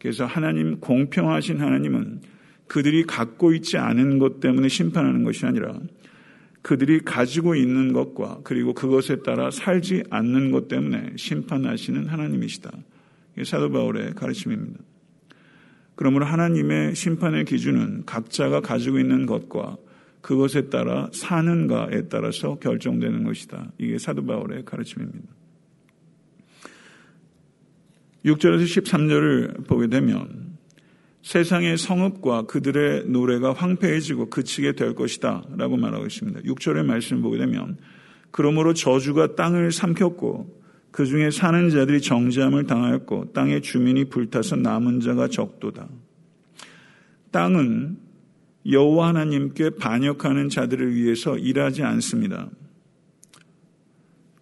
그래서 0.00 0.26
하나님 0.26 0.80
공평하신 0.80 1.62
하나님은 1.62 2.35
그들이 2.66 3.04
갖고 3.04 3.52
있지 3.52 3.78
않은 3.78 4.18
것 4.18 4.40
때문에 4.40 4.68
심판하는 4.68 5.24
것이 5.24 5.46
아니라 5.46 5.78
그들이 6.62 7.00
가지고 7.00 7.54
있는 7.54 7.92
것과 7.92 8.40
그리고 8.42 8.74
그것에 8.74 9.22
따라 9.22 9.50
살지 9.50 10.04
않는 10.10 10.50
것 10.50 10.66
때문에 10.66 11.12
심판하시는 11.16 12.06
하나님이시다. 12.06 12.72
사도 13.44 13.70
바울의 13.70 14.14
가르침입니다. 14.14 14.80
그러므로 15.94 16.26
하나님의 16.26 16.94
심판의 16.94 17.44
기준은 17.44 18.04
각자가 18.04 18.60
가지고 18.60 18.98
있는 18.98 19.26
것과 19.26 19.76
그것에 20.20 20.68
따라 20.68 21.08
사는가에 21.12 22.08
따라서 22.08 22.58
결정되는 22.58 23.22
것이다. 23.22 23.70
이게 23.78 23.96
사도 23.98 24.26
바울의 24.26 24.64
가르침입니다. 24.64 25.28
6절에서 28.24 28.64
13절을 28.64 29.68
보게 29.68 29.86
되면 29.86 30.45
세상의 31.26 31.76
성읍과 31.76 32.42
그들의 32.42 33.06
노래가 33.06 33.52
황폐해지고 33.52 34.30
그치게 34.30 34.76
될 34.76 34.94
것이다 34.94 35.42
라고 35.56 35.76
말하고 35.76 36.06
있습니다. 36.06 36.42
6절의 36.42 36.84
말씀을 36.84 37.20
보게 37.20 37.36
되면 37.36 37.78
그러므로 38.30 38.74
저주가 38.74 39.34
땅을 39.34 39.72
삼켰고 39.72 40.62
그 40.92 41.04
중에 41.04 41.32
사는 41.32 41.68
자들이 41.68 42.00
정죄함을 42.00 42.68
당하였고 42.68 43.32
땅의 43.32 43.62
주민이 43.62 44.04
불타서 44.04 44.54
남은 44.54 45.00
자가 45.00 45.26
적도다. 45.26 45.88
땅은 47.32 47.98
여호와 48.70 49.08
하나님께 49.08 49.70
반역하는 49.70 50.48
자들을 50.48 50.94
위해서 50.94 51.36
일하지 51.36 51.82
않습니다. 51.82 52.50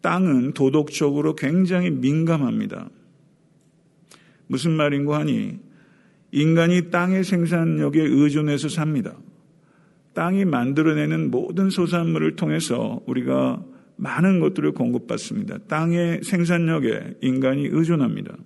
땅은 0.03 0.53
도덕적으로 0.53 1.35
굉장히 1.35 1.91
민감합니다. 1.91 2.91
무슨 4.49 4.73
말인고 4.73 5.15
하니 5.15 5.64
인간이 6.35 6.91
땅의 6.91 7.23
생산력에 7.23 8.03
의존해서 8.03 8.69
삽니다. 8.69 9.17
땅이 10.15 10.45
만들어내는 10.47 11.31
모든 11.31 11.71
소산물을 11.71 12.35
통해서 12.35 13.01
우리가 13.07 13.63
많은 13.95 14.41
것들을 14.41 14.73
공급받습니다. 14.73 15.59
땅의 15.69 16.25
생산력에 16.25 17.19
인간이 17.21 17.69
의존합니다. 17.71 18.37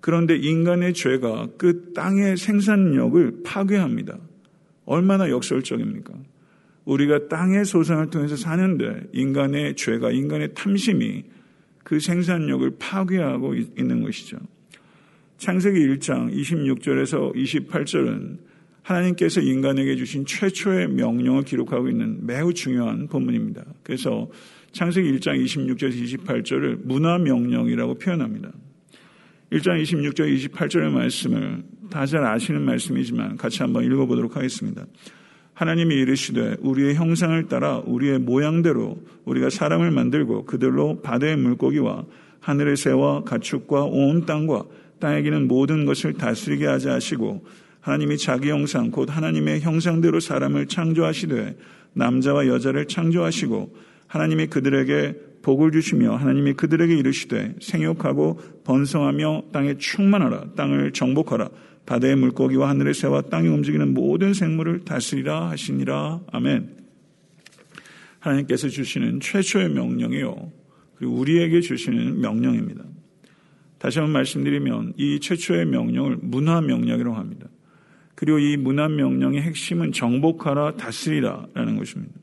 그런데 0.00 0.36
인간의 0.36 0.94
죄가 0.94 1.48
그 1.58 1.92
땅의 1.92 2.36
생산력을 2.36 3.42
파괴합니다. 3.44 4.18
얼마나 4.84 5.28
역설적입니까? 5.28 6.12
우리가 6.84 7.26
땅의 7.26 7.64
소산을 7.64 8.10
통해서 8.10 8.36
사는데 8.36 9.08
인간의 9.12 9.74
죄가 9.74 10.12
인간의 10.12 10.54
탐심이 10.54 11.24
그 11.82 11.98
생산력을 11.98 12.76
파괴하고 12.78 13.56
있는 13.56 14.02
것이죠. 14.02 14.38
창세기 15.42 15.76
1장 15.88 16.32
26절에서 16.32 17.34
28절은 17.34 18.38
하나님께서 18.82 19.40
인간에게 19.40 19.96
주신 19.96 20.24
최초의 20.24 20.86
명령을 20.90 21.42
기록하고 21.42 21.88
있는 21.88 22.24
매우 22.24 22.54
중요한 22.54 23.08
본문입니다. 23.08 23.64
그래서 23.82 24.28
창세기 24.70 25.18
1장 25.18 25.44
26절에서 25.44 26.24
28절을 26.24 26.86
문화 26.86 27.18
명령이라고 27.18 27.94
표현합니다. 27.94 28.52
1장 29.50 29.82
26절 29.82 30.32
28절의 30.52 30.90
말씀을 30.92 31.64
다 31.90 32.06
잘 32.06 32.24
아시는 32.24 32.62
말씀이지만 32.62 33.36
같이 33.36 33.62
한번 33.62 33.82
읽어보도록 33.82 34.36
하겠습니다. 34.36 34.86
하나님이 35.54 35.92
이르시되 35.96 36.58
우리의 36.60 36.94
형상을 36.94 37.48
따라 37.48 37.82
우리의 37.84 38.20
모양대로 38.20 38.96
우리가 39.24 39.50
사람을 39.50 39.90
만들고 39.90 40.44
그들로 40.44 41.02
바다의 41.02 41.36
물고기와 41.36 42.04
하늘의 42.38 42.76
새와 42.76 43.24
가축과 43.24 43.84
온 43.84 44.24
땅과 44.24 44.64
땅에 45.02 45.22
기는 45.22 45.48
모든 45.48 45.84
것을 45.84 46.12
다스리게 46.12 46.64
하자 46.64 46.92
하시고 46.92 47.44
하나님이 47.80 48.18
자기 48.18 48.50
형상 48.50 48.92
곧 48.92 49.08
하나님의 49.10 49.60
형상대로 49.60 50.20
사람을 50.20 50.68
창조하시되 50.68 51.56
남자와 51.94 52.46
여자를 52.46 52.86
창조하시고 52.86 53.74
하나님이 54.06 54.46
그들에게 54.46 55.16
복을 55.42 55.72
주시며 55.72 56.14
하나님이 56.14 56.52
그들에게 56.52 56.96
이르시되 56.96 57.56
생육하고 57.60 58.38
번성하며 58.62 59.46
땅에 59.52 59.76
충만하라 59.76 60.52
땅을 60.54 60.92
정복하라 60.92 61.50
바다의 61.84 62.14
물고기와 62.14 62.68
하늘의 62.68 62.94
새와 62.94 63.22
땅에 63.22 63.48
움직이는 63.48 63.94
모든 63.94 64.32
생물을 64.34 64.84
다스리라 64.84 65.50
하시니라 65.50 66.20
아멘. 66.30 66.76
하나님께서 68.20 68.68
주시는 68.68 69.18
최초의 69.18 69.70
명령이요 69.70 70.52
그리고 70.94 71.14
우리에게 71.14 71.60
주시는 71.60 72.20
명령입니다. 72.20 72.91
다시 73.82 73.98
한번 73.98 74.12
말씀드리면 74.12 74.92
이 74.96 75.18
최초의 75.18 75.66
명령을 75.66 76.18
문화 76.20 76.60
명령이라고 76.60 77.16
합니다. 77.16 77.48
그리고 78.14 78.38
이 78.38 78.56
문안 78.56 78.94
명령의 78.94 79.42
핵심은 79.42 79.90
정복하라 79.90 80.76
다스리라라는 80.76 81.76
것입니다. 81.78 82.14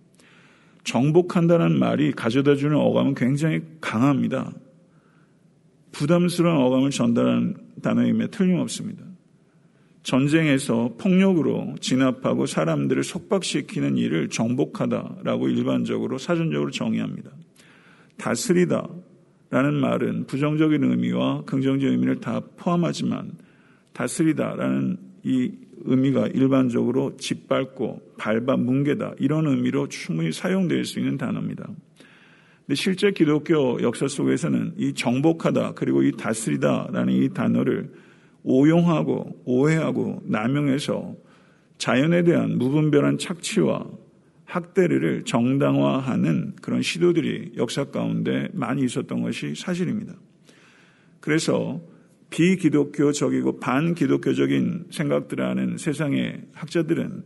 정복한다는 0.86 1.78
말이 1.78 2.14
가져다 2.14 2.56
주는 2.56 2.78
어감은 2.78 3.14
굉장히 3.14 3.60
강합니다. 3.82 4.54
부담스러운 5.92 6.62
어감을 6.62 6.92
전달하는 6.92 7.58
단어임에 7.84 8.28
틀림없습니다. 8.28 9.04
전쟁에서 10.04 10.96
폭력으로 10.98 11.76
진압하고 11.82 12.46
사람들을 12.46 13.04
속박시키는 13.04 13.98
일을 13.98 14.30
정복하다라고 14.30 15.50
일반적으로 15.50 16.20
사전적으로 16.20 16.72
정의합니다. 16.72 17.32
다스리다 18.16 18.88
라는 19.52 19.74
말은 19.76 20.28
부정적인 20.28 20.84
의미와 20.84 21.44
긍정적인 21.46 21.94
의미를 21.94 22.20
다 22.20 22.42
포함하지만 22.58 23.32
다스리다 23.94 24.56
라는 24.56 24.98
이 25.24 25.52
의미가 25.86 26.28
일반적으로 26.28 27.16
짓밟고 27.18 28.14
밟아 28.18 28.58
뭉개다 28.58 29.14
이런 29.20 29.48
의미로 29.48 29.88
충분히 29.88 30.32
사용될 30.32 30.86
수 30.86 31.00
있는 31.00 31.18
단어입니다. 31.18 31.68
근데 32.66 32.76
실제 32.76 33.12
기독교 33.12 33.82
역사 33.82 34.08
속에서는 34.08 34.74
이 34.78 34.94
정복하다 34.94 35.74
그리고 35.74 36.04
이 36.04 36.12
다스리다라는 36.12 37.14
이 37.14 37.30
단어를 37.30 37.92
오용하고 38.44 39.42
오해하고 39.46 40.22
남용해서 40.26 41.16
자연에 41.80 42.24
대한 42.24 42.58
무분별한 42.58 43.18
착취와 43.18 43.86
학대를 44.50 45.24
정당화하는 45.26 46.56
그런 46.62 46.82
시도들이 46.82 47.54
역사 47.58 47.86
가운데 47.86 48.50
많이 48.54 48.84
있었던 48.84 49.22
것이 49.22 49.54
사실입니다. 49.56 50.16
그래서 51.20 51.80
비기독교적이고 52.32 53.60
반기독교적인 53.60 54.88
생각들을 54.90 55.46
하는 55.46 55.78
세상의 55.78 56.42
학자들은 56.54 57.24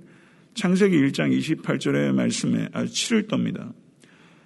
창세기 0.54 0.98
1장 0.98 1.62
28절의 1.62 2.14
말씀에 2.14 2.70
치를 2.88 3.28
떱니다. 3.28 3.74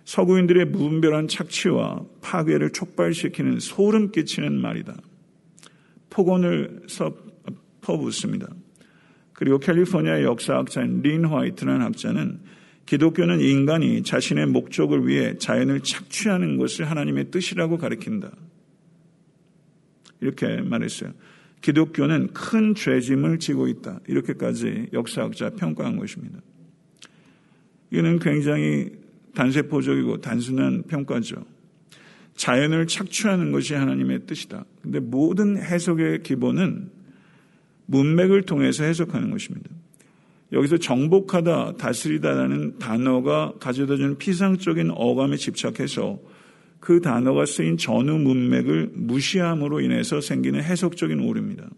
서구인들의 0.05 0.65
무분별한 0.65 1.27
착취와 1.27 2.05
파괴를 2.21 2.71
촉발시키는 2.71 3.59
소름 3.59 4.11
끼치는 4.11 4.53
말이다. 4.53 4.95
폭언을 6.09 6.83
퍼붓습니다. 7.81 8.47
그리고 9.33 9.59
캘리포니아 9.59 10.23
역사학자인 10.23 11.01
린 11.01 11.25
화이트라는 11.25 11.81
학자는 11.81 12.39
기독교는 12.87 13.41
인간이 13.41 14.01
자신의 14.01 14.47
목적을 14.47 15.07
위해 15.07 15.37
자연을 15.37 15.81
착취하는 15.81 16.57
것을 16.57 16.89
하나님의 16.89 17.31
뜻이라고 17.31 17.77
가리킨다. 17.77 18.31
이렇게 20.21 20.61
말했어요. 20.61 21.11
기독교는 21.61 22.33
큰 22.33 22.73
죄짐을 22.73 23.39
지고 23.39 23.67
있다. 23.67 23.99
이렇게까지 24.07 24.87
역사학자 24.93 25.49
평가한 25.51 25.97
것입니다. 25.97 26.39
이는 27.91 28.19
굉장히 28.19 28.91
단세포적이고 29.35 30.21
단순한 30.21 30.83
평가죠. 30.83 31.45
자연을 32.35 32.87
착취하는 32.87 33.51
것이 33.51 33.73
하나님의 33.73 34.27
뜻이다. 34.27 34.63
근데 34.81 34.99
모든 34.99 35.57
해석의 35.57 36.23
기본은 36.23 36.89
문맥을 37.87 38.43
통해서 38.43 38.85
해석하는 38.85 39.29
것입니다. 39.31 39.69
여기서 40.51 40.77
정복하다, 40.77 41.73
다스리다라는 41.77 42.79
단어가 42.79 43.53
가져다 43.59 43.97
주는 43.97 44.17
피상적인 44.17 44.91
어감에 44.95 45.35
집착해서 45.35 46.19
그 46.79 47.01
단어가 47.01 47.45
쓰인 47.45 47.77
전후 47.77 48.17
문맥을 48.17 48.91
무시함으로 48.93 49.81
인해서 49.81 50.21
생기는 50.21 50.63
해석적인 50.63 51.19
오류입니다. 51.19 51.69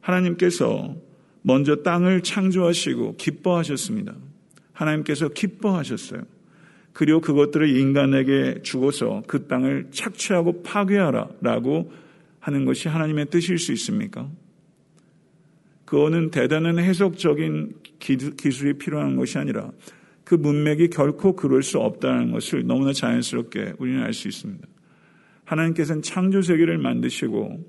하나님께서 0.00 0.96
먼저 1.42 1.76
땅을 1.82 2.22
창조하시고 2.22 3.16
기뻐하셨습니다. 3.16 4.14
하나님께서 4.72 5.28
기뻐하셨어요. 5.28 6.22
그리고 6.92 7.20
그것들을 7.20 7.76
인간에게 7.76 8.62
주고서 8.62 9.22
그 9.26 9.46
땅을 9.46 9.88
착취하고 9.92 10.62
파괴하라 10.62 11.28
라고 11.40 11.92
하는 12.40 12.64
것이 12.64 12.88
하나님의 12.88 13.26
뜻일 13.26 13.58
수 13.58 13.72
있습니까? 13.72 14.28
그거는 15.88 16.30
대단한 16.30 16.78
해석적인 16.78 17.76
기술이 17.98 18.74
필요한 18.74 19.16
것이 19.16 19.38
아니라 19.38 19.70
그 20.22 20.34
문맥이 20.34 20.90
결코 20.90 21.34
그럴 21.34 21.62
수 21.62 21.78
없다는 21.78 22.30
것을 22.30 22.66
너무나 22.66 22.92
자연스럽게 22.92 23.72
우리는 23.78 24.02
알 24.02 24.12
수 24.12 24.28
있습니다. 24.28 24.68
하나님께서는 25.46 26.02
창조 26.02 26.42
세계를 26.42 26.76
만드시고 26.76 27.64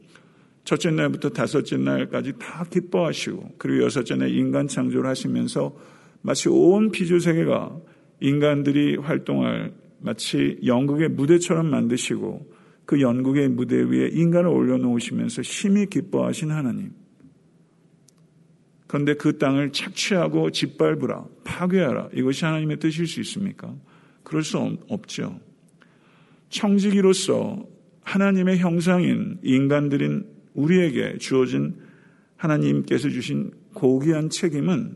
첫째 0.66 0.92
날부터 0.92 1.30
다섯째 1.30 1.78
날까지 1.78 2.34
다 2.38 2.66
기뻐하시고 2.70 3.52
그리고 3.58 3.86
여섯째 3.86 4.18
날 4.18 4.32
인간 4.32 4.68
창조를 4.68 5.10
하시면서 5.10 5.74
마치 6.22 6.50
온 6.50 6.92
피조 6.92 7.20
세계가 7.20 7.74
인간들이 8.20 8.98
활동할 8.98 9.72
마치 10.02 10.60
연극의 10.66 11.08
무대처럼 11.08 11.68
만드시고 11.68 12.52
그 12.84 13.00
연극의 13.00 13.48
무대 13.48 13.78
위에 13.78 14.10
인간을 14.12 14.50
올려놓으시면서 14.50 15.42
심히 15.42 15.86
기뻐하신 15.86 16.52
하나님. 16.52 16.92
그런데 18.89 19.13
그 19.13 19.38
땅을 19.38 19.71
착취하고 19.71 20.49
짓밟으라, 20.49 21.23
파괴하라. 21.43 22.10
이것이 22.12 22.43
하나님의 22.43 22.80
뜻일 22.80 23.06
수 23.06 23.19
있습니까? 23.21 23.75
그럴 24.23 24.41
수 24.41 24.58
없죠. 24.88 25.39
청지기로서 26.49 27.67
하나님의 28.02 28.58
형상인 28.58 29.38
인간들인 29.43 30.25
우리에게 30.56 31.19
주어진 31.19 31.75
하나님께서 32.36 33.10
주신 33.10 33.52
고귀한 33.75 34.32
책임은 34.32 34.95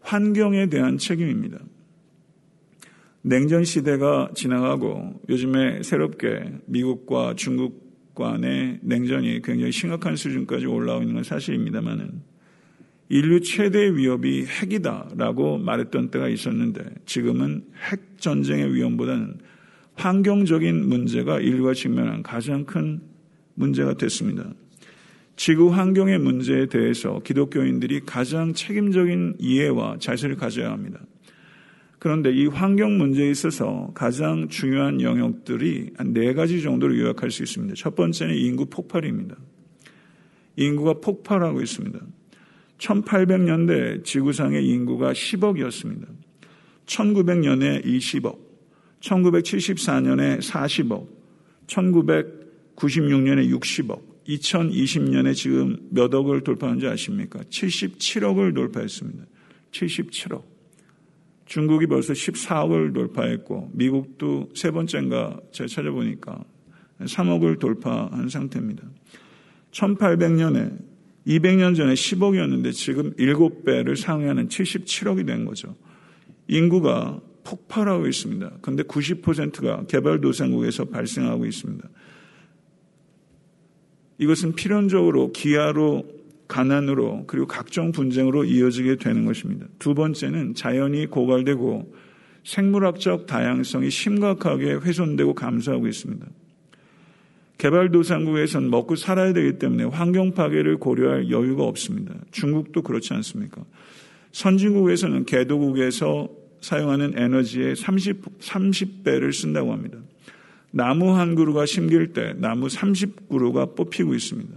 환경에 0.00 0.68
대한 0.68 0.98
책임입니다. 0.98 1.60
냉전 3.22 3.62
시대가 3.62 4.28
지나가고 4.34 5.20
요즘에 5.28 5.84
새롭게 5.84 6.52
미국과 6.66 7.34
중국 7.36 8.12
간의 8.16 8.80
냉전이 8.82 9.42
굉장히 9.42 9.70
심각한 9.70 10.16
수준까지 10.16 10.66
올라오고 10.66 11.02
있는 11.02 11.14
건 11.14 11.22
사실입니다만은 11.22 12.29
인류 13.10 13.40
최대 13.40 13.94
위협이 13.94 14.46
핵이다라고 14.46 15.58
말했던 15.58 16.10
때가 16.12 16.28
있었는데 16.28 16.82
지금은 17.06 17.64
핵 17.90 18.18
전쟁의 18.20 18.72
위험보다는 18.72 19.38
환경적인 19.96 20.88
문제가 20.88 21.40
인류가 21.40 21.74
직면한 21.74 22.22
가장 22.22 22.64
큰 22.64 23.00
문제가 23.54 23.94
됐습니다. 23.94 24.48
지구 25.34 25.74
환경의 25.74 26.20
문제에 26.20 26.66
대해서 26.66 27.20
기독교인들이 27.24 28.02
가장 28.06 28.52
책임적인 28.54 29.36
이해와 29.40 29.96
자세를 29.98 30.36
가져야 30.36 30.70
합니다. 30.70 31.00
그런데 31.98 32.32
이 32.32 32.46
환경 32.46 32.96
문제에 32.96 33.28
있어서 33.30 33.90
가장 33.94 34.48
중요한 34.48 35.00
영역들이 35.00 35.90
한 35.96 36.12
네 36.12 36.32
가지 36.32 36.62
정도로 36.62 36.96
요약할 36.96 37.30
수 37.32 37.42
있습니다. 37.42 37.74
첫 37.76 37.96
번째는 37.96 38.36
인구 38.36 38.66
폭발입니다. 38.66 39.36
인구가 40.56 40.94
폭발하고 40.94 41.60
있습니다. 41.60 41.98
1800년대 42.80 44.04
지구상의 44.04 44.66
인구가 44.66 45.12
10억이었습니다. 45.12 46.06
1900년에 46.86 47.84
20억, 47.84 48.38
1974년에 49.00 50.40
40억, 50.40 51.06
1996년에 51.66 53.48
60억, 53.50 54.00
2020년에 54.26 55.34
지금 55.34 55.76
몇 55.90 56.12
억을 56.12 56.42
돌파한지 56.42 56.86
아십니까? 56.86 57.40
77억을 57.40 58.54
돌파했습니다. 58.54 59.24
77억. 59.72 60.42
중국이 61.46 61.86
벌써 61.86 62.12
14억을 62.12 62.94
돌파했고, 62.94 63.70
미국도 63.74 64.50
세 64.54 64.70
번째인가 64.70 65.40
제가 65.52 65.68
찾아보니까 65.68 66.44
3억을 67.00 67.58
돌파한 67.58 68.28
상태입니다. 68.28 68.84
1800년에 69.72 70.89
200년 71.26 71.76
전에 71.76 71.94
10억이었는데 71.94 72.72
지금 72.72 73.12
7배를 73.14 73.96
상회하는 73.96 74.48
77억이 74.48 75.26
된 75.26 75.44
거죠. 75.44 75.76
인구가 76.48 77.20
폭발하고 77.44 78.06
있습니다. 78.06 78.58
그런데 78.60 78.82
90%가 78.82 79.84
개발도상국에서 79.86 80.86
발생하고 80.86 81.46
있습니다. 81.46 81.88
이것은 84.18 84.54
필연적으로 84.54 85.32
기아로 85.32 86.04
가난으로 86.46 87.24
그리고 87.26 87.46
각종 87.46 87.92
분쟁으로 87.92 88.44
이어지게 88.44 88.96
되는 88.96 89.24
것입니다. 89.24 89.66
두 89.78 89.94
번째는 89.94 90.54
자연이 90.54 91.06
고갈되고 91.06 91.94
생물학적 92.44 93.26
다양성이 93.26 93.88
심각하게 93.90 94.74
훼손되고 94.74 95.34
감소하고 95.34 95.86
있습니다. 95.86 96.26
개발도상국에선 97.60 98.70
먹고 98.70 98.96
살아야 98.96 99.34
되기 99.34 99.58
때문에 99.58 99.84
환경 99.84 100.32
파괴를 100.32 100.78
고려할 100.78 101.30
여유가 101.30 101.64
없습니다. 101.64 102.14
중국도 102.30 102.82
그렇지 102.82 103.12
않습니까? 103.14 103.62
선진국에서는 104.32 105.26
개도국에서 105.26 106.28
사용하는 106.62 107.12
에너지의 107.16 107.76
30, 107.76 108.38
30배를 108.38 109.34
쓴다고 109.34 109.72
합니다. 109.72 109.98
나무 110.70 111.14
한 111.14 111.34
그루가 111.34 111.66
심길 111.66 112.12
때 112.14 112.32
나무 112.38 112.68
30그루가 112.68 113.76
뽑히고 113.76 114.14
있습니다. 114.14 114.56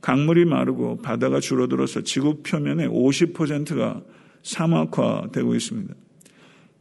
강물이 0.00 0.46
마르고 0.46 1.02
바다가 1.02 1.38
줄어들어서 1.38 2.02
지구 2.02 2.42
표면의 2.42 2.88
50%가 2.88 4.02
사막화되고 4.42 5.54
있습니다. 5.54 5.94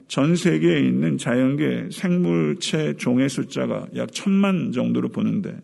전 0.08 0.36
세계에 0.36 0.80
있는 0.80 1.18
자연계 1.18 1.90
생물체 1.92 2.96
종의 2.98 3.30
숫자가 3.30 3.88
약 3.96 4.12
천만 4.14 4.72
정도로 4.72 5.10
보는데 5.10 5.58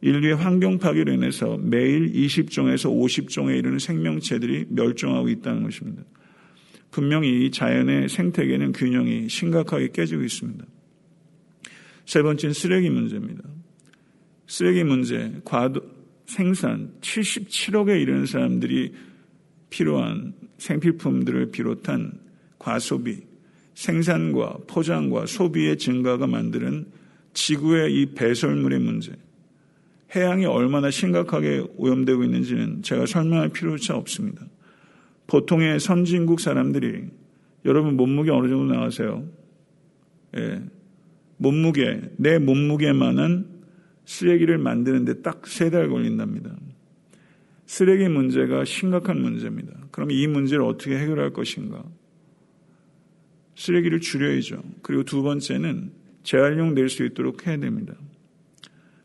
인류의 0.00 0.36
환경 0.36 0.78
파괴로 0.78 1.12
인해서 1.12 1.58
매일 1.58 2.12
20종에서 2.12 2.90
50종에 2.90 3.58
이르는 3.58 3.78
생명체들이 3.78 4.66
멸종하고 4.70 5.28
있다는 5.28 5.62
것입니다. 5.64 6.02
분명히 6.90 7.46
이 7.46 7.50
자연의 7.50 8.08
생태계는 8.08 8.72
균형이 8.72 9.28
심각하게 9.28 9.90
깨지고 9.92 10.22
있습니다. 10.22 10.64
세 12.06 12.22
번째는 12.22 12.54
쓰레기 12.54 12.88
문제입니다. 12.88 13.42
쓰레기 14.46 14.84
문제, 14.84 15.32
과도, 15.44 15.82
생산 16.26 16.92
77억에 17.00 18.00
이르는 18.00 18.26
사람들이 18.26 18.92
필요한 19.70 20.34
생필품들을 20.58 21.50
비롯한 21.50 22.12
과소비, 22.58 23.25
생산과 23.76 24.60
포장과 24.66 25.26
소비의 25.26 25.76
증가가 25.76 26.26
만드는 26.26 26.86
지구의 27.34 27.94
이 27.94 28.06
배설물의 28.14 28.80
문제, 28.80 29.12
해양이 30.14 30.46
얼마나 30.46 30.90
심각하게 30.90 31.66
오염되고 31.76 32.24
있는지는 32.24 32.82
제가 32.82 33.04
설명할 33.04 33.50
필요조차 33.50 33.94
없습니다. 33.96 34.46
보통의 35.26 35.78
선진국 35.78 36.40
사람들이 36.40 37.04
여러분 37.66 37.96
몸무게 37.96 38.30
어느 38.30 38.48
정도 38.48 38.72
나가세요? 38.72 39.24
예. 40.38 40.62
몸무게, 41.36 42.00
내 42.16 42.38
몸무게만은 42.38 43.46
쓰레기를 44.06 44.56
만드는데 44.56 45.20
딱 45.20 45.42
세 45.46 45.68
달 45.68 45.90
걸린답니다. 45.90 46.56
쓰레기 47.66 48.08
문제가 48.08 48.64
심각한 48.64 49.20
문제입니다. 49.20 49.72
그럼 49.90 50.10
이 50.12 50.26
문제를 50.26 50.64
어떻게 50.64 50.96
해결할 50.96 51.34
것인가? 51.34 51.84
쓰레기를 53.66 54.00
줄여야죠. 54.00 54.62
그리고 54.82 55.02
두 55.02 55.22
번째는 55.22 55.90
재활용 56.22 56.74
될 56.74 56.88
수 56.88 57.04
있도록 57.04 57.46
해야 57.46 57.56
됩니다. 57.58 57.94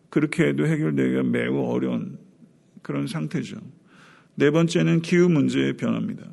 그렇게 0.09 0.47
해도 0.47 0.67
해결되기가 0.67 1.23
매우 1.23 1.65
어려운 1.65 2.17
그런 2.81 3.07
상태죠. 3.07 3.57
네 4.35 4.51
번째는 4.51 5.01
기후 5.01 5.29
문제의 5.29 5.77
변화입니다. 5.77 6.29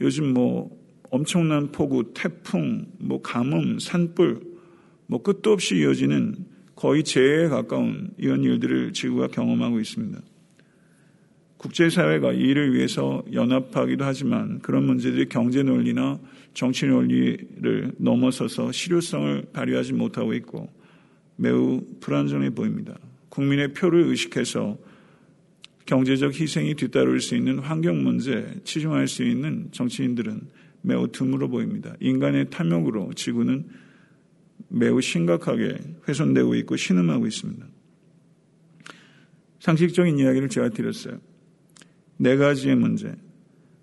요즘 0.00 0.32
뭐 0.32 0.70
엄청난 1.10 1.70
폭우, 1.70 2.12
태풍, 2.14 2.86
뭐 2.98 3.22
가뭄, 3.22 3.78
산불, 3.78 4.40
뭐 5.06 5.22
끝도 5.22 5.52
없이 5.52 5.76
이어지는 5.76 6.34
거의 6.74 7.04
재해에 7.04 7.48
가까운 7.48 8.10
이런 8.18 8.42
일들을 8.42 8.92
지구가 8.92 9.28
경험하고 9.28 9.78
있습니다. 9.80 10.20
국제사회가 11.56 12.32
이를 12.32 12.74
위해서 12.74 13.24
연합하기도 13.32 14.04
하지만 14.04 14.58
그런 14.58 14.84
문제들이 14.84 15.28
경제 15.28 15.62
논리나 15.62 16.18
정치 16.52 16.86
논리를 16.86 17.92
넘어서서 17.98 18.72
실효성을 18.72 19.46
발휘하지 19.52 19.92
못하고 19.94 20.34
있고 20.34 20.68
매우 21.36 21.82
불안정해 22.00 22.50
보입니다. 22.50 22.96
국민의 23.28 23.72
표를 23.72 24.04
의식해서 24.04 24.78
경제적 25.86 26.38
희생이 26.40 26.74
뒤따를 26.74 27.20
수 27.20 27.34
있는 27.34 27.58
환경 27.58 28.02
문제 28.02 28.54
치중할 28.64 29.08
수 29.08 29.22
있는 29.22 29.68
정치인들은 29.72 30.40
매우 30.82 31.08
드물어 31.08 31.48
보입니다. 31.48 31.94
인간의 32.00 32.50
탐욕으로 32.50 33.12
지구는 33.14 33.66
매우 34.68 35.00
심각하게 35.00 35.78
훼손되고 36.06 36.54
있고 36.56 36.76
신음하고 36.76 37.26
있습니다. 37.26 37.66
상식적인 39.60 40.18
이야기를 40.18 40.48
제가 40.48 40.68
드렸어요. 40.70 41.18
네 42.16 42.36
가지의 42.36 42.76
문제. 42.76 43.12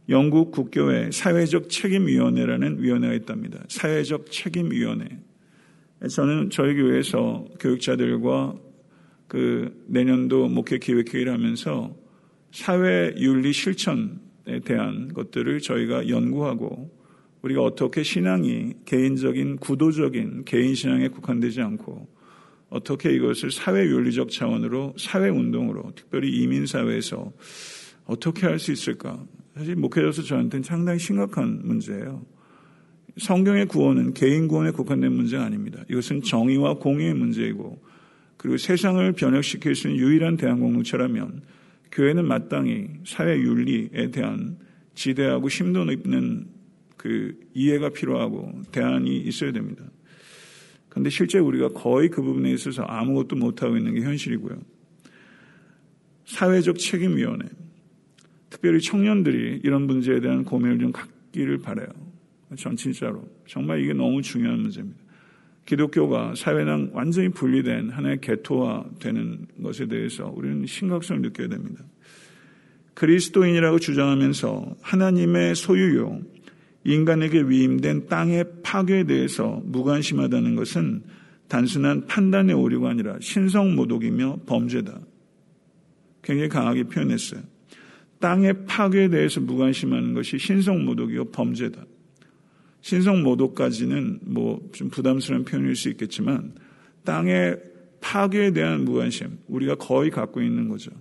영국 0.09 0.51
국교회 0.51 1.11
사회적 1.11 1.69
책임위원회라는 1.69 2.81
위원회가 2.81 3.13
있답니다. 3.13 3.63
사회적 3.67 4.31
책임위원회. 4.31 5.07
저는 6.09 6.49
저희 6.49 6.75
교회에서 6.75 7.45
교육자들과 7.59 8.55
그 9.27 9.83
내년도 9.87 10.47
목회 10.47 10.77
기획회의를 10.77 11.31
하면서 11.31 11.95
사회 12.51 13.13
윤리 13.17 13.53
실천에 13.53 14.59
대한 14.65 15.13
것들을 15.13 15.59
저희가 15.59 16.09
연구하고 16.09 16.89
우리가 17.41 17.61
어떻게 17.61 18.03
신앙이 18.03 18.73
개인적인 18.85 19.57
구도적인 19.57 20.45
개인 20.45 20.75
신앙에 20.75 21.07
국한되지 21.07 21.61
않고 21.61 22.07
어떻게 22.69 23.13
이것을 23.13 23.51
사회 23.51 23.85
윤리적 23.85 24.31
차원으로 24.31 24.95
사회 24.97 25.29
운동으로 25.29 25.91
특별히 25.95 26.29
이민 26.29 26.65
사회에서 26.65 27.31
어떻게 28.11 28.45
할 28.45 28.59
수 28.59 28.73
있을까? 28.73 29.25
사실 29.55 29.75
목회자로서 29.75 30.23
저한테는 30.23 30.63
상당히 30.63 30.99
심각한 30.99 31.61
문제예요. 31.63 32.25
성경의 33.17 33.67
구원은 33.67 34.13
개인 34.13 34.47
구원에 34.47 34.71
국한된 34.71 35.11
문제가 35.13 35.45
아닙니다. 35.45 35.83
이것은 35.89 36.21
정의와 36.21 36.75
공의의 36.75 37.13
문제이고 37.13 37.81
그리고 38.35 38.57
세상을 38.57 39.11
변혁시킬 39.13 39.75
수 39.75 39.87
있는 39.87 40.01
유일한 40.01 40.35
대한 40.35 40.59
공동체라면 40.59 41.41
교회는 41.91 42.25
마땅히 42.27 42.87
사회 43.05 43.37
윤리에 43.37 44.11
대한 44.11 44.57
지대하고 44.95 45.47
심도 45.49 45.83
있는 45.89 46.47
그 46.97 47.37
이해가 47.53 47.89
필요하고 47.89 48.61
대안이 48.71 49.19
있어야 49.21 49.51
됩니다. 49.51 49.85
그런데 50.89 51.09
실제 51.09 51.39
우리가 51.39 51.69
거의 51.69 52.09
그 52.09 52.21
부분에 52.21 52.51
있어서 52.51 52.83
아무것도 52.83 53.37
못하고 53.37 53.77
있는 53.77 53.93
게 53.93 54.01
현실이고요. 54.01 54.57
사회적 56.25 56.77
책임위원회. 56.77 57.45
특별히 58.51 58.81
청년들이 58.81 59.61
이런 59.63 59.83
문제에 59.83 60.19
대한 60.19 60.43
고민을 60.43 60.77
좀 60.77 60.91
갖기를 60.91 61.59
바래요. 61.59 61.87
전 62.57 62.75
진짜로. 62.75 63.27
정말 63.47 63.81
이게 63.81 63.93
너무 63.93 64.21
중요한 64.21 64.59
문제입니다. 64.59 64.99
기독교가 65.65 66.33
사회랑 66.35 66.91
완전히 66.93 67.29
분리된 67.29 67.91
하나의 67.91 68.19
개토화되는 68.19 69.47
것에 69.63 69.87
대해서 69.87 70.31
우리는 70.35 70.65
심각성을 70.65 71.21
느껴야 71.21 71.47
됩니다. 71.47 71.83
그리스도인이라고 72.93 73.79
주장하면서 73.79 74.75
하나님의 74.81 75.55
소유요, 75.55 76.19
인간에게 76.83 77.43
위임된 77.43 78.07
땅의 78.07 78.45
파괴에 78.63 79.05
대해서 79.05 79.61
무관심하다는 79.63 80.55
것은 80.55 81.03
단순한 81.47 82.07
판단의 82.07 82.53
오류가 82.53 82.89
아니라 82.89 83.17
신성 83.21 83.75
모독이며 83.75 84.39
범죄다. 84.45 84.99
굉장히 86.21 86.49
강하게 86.49 86.83
표현했어요. 86.83 87.50
땅의 88.21 88.65
파괴에 88.65 89.09
대해서 89.09 89.41
무관심하는 89.41 90.13
것이 90.13 90.37
신성모독이요 90.37 91.25
범죄다. 91.25 91.83
신성모독까지는 92.81 94.19
뭐 94.23 94.61
좀 94.71 94.89
부담스러운 94.89 95.43
표현일 95.43 95.75
수 95.75 95.89
있겠지만 95.89 96.53
땅의 97.03 97.59
파괴에 97.99 98.51
대한 98.51 98.85
무관심 98.85 99.37
우리가 99.47 99.75
거의 99.75 100.09
갖고 100.09 100.41
있는 100.41 100.69
거죠. 100.69 100.91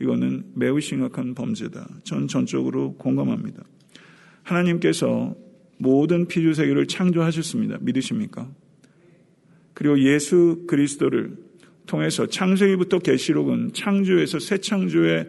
이거는 0.00 0.44
매우 0.54 0.80
심각한 0.80 1.34
범죄다. 1.34 1.88
전 2.04 2.28
전적으로 2.28 2.94
공감합니다. 2.94 3.62
하나님께서 4.42 5.34
모든 5.78 6.26
피주세계를 6.26 6.86
창조하셨습니다. 6.86 7.78
믿으십니까? 7.80 8.48
그리고 9.74 9.98
예수 10.00 10.64
그리스도를 10.66 11.36
통해서 11.86 12.26
창세기부터 12.26 12.98
계시록은 13.00 13.72
창조에서 13.74 14.38
새 14.38 14.58
창조의 14.58 15.28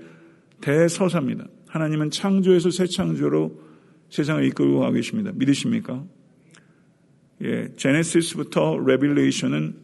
대서사입니다. 0.61 1.45
하나님은 1.67 2.11
창조에서 2.11 2.71
새 2.71 2.87
창조로 2.87 3.61
세상을 4.09 4.43
이끌고 4.45 4.79
가고 4.79 4.93
계십니다. 4.93 5.31
믿으십니까? 5.35 6.03
예, 7.43 7.69
제네시스부터 7.75 8.79
레빌레이션은 8.79 9.75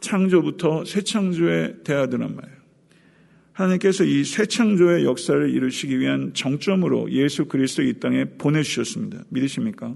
창조부터 0.00 0.84
새 0.84 1.02
창조의 1.02 1.76
대하드란 1.84 2.34
말이에요. 2.34 2.62
하나님께서 3.52 4.04
이 4.04 4.24
새 4.24 4.46
창조의 4.46 5.04
역사를 5.04 5.48
이루시기 5.48 5.98
위한 5.98 6.32
정점으로 6.34 7.10
예수 7.12 7.44
그리스도 7.44 7.82
이 7.82 8.00
땅에 8.00 8.24
보내주셨습니다. 8.24 9.24
믿으십니까? 9.28 9.94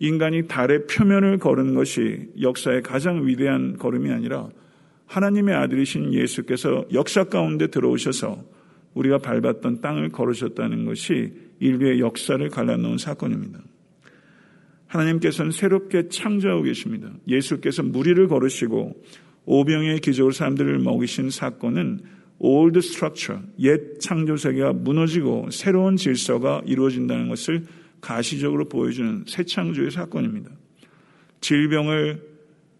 인간이 0.00 0.48
달의 0.48 0.86
표면을 0.88 1.38
걸은 1.38 1.74
것이 1.74 2.30
역사의 2.40 2.82
가장 2.82 3.26
위대한 3.26 3.76
걸음이 3.78 4.10
아니라 4.10 4.48
하나님의 5.12 5.54
아들이신 5.54 6.14
예수께서 6.14 6.86
역사 6.94 7.24
가운데 7.24 7.66
들어오셔서 7.66 8.42
우리가 8.94 9.18
밟았던 9.18 9.82
땅을 9.82 10.08
걸으셨다는 10.08 10.86
것이 10.86 11.34
인류의 11.60 12.00
역사를 12.00 12.48
갈라놓은 12.48 12.96
사건입니다. 12.96 13.60
하나님께서는 14.86 15.50
새롭게 15.50 16.08
창조하고 16.08 16.62
계십니다. 16.62 17.10
예수께서 17.28 17.82
무리를 17.82 18.26
걸으시고 18.26 19.02
오병의 19.44 20.00
기적으로 20.00 20.32
사람들을 20.32 20.78
먹이신 20.78 21.28
사건은 21.28 22.00
old 22.38 22.78
structure, 22.78 23.42
옛 23.60 23.98
창조 24.00 24.36
세계가 24.36 24.72
무너지고 24.72 25.50
새로운 25.50 25.96
질서가 25.96 26.62
이루어진다는 26.64 27.28
것을 27.28 27.64
가시적으로 28.00 28.68
보여주는 28.68 29.24
새 29.26 29.44
창조의 29.44 29.90
사건입니다. 29.90 30.50
질병을 31.40 32.22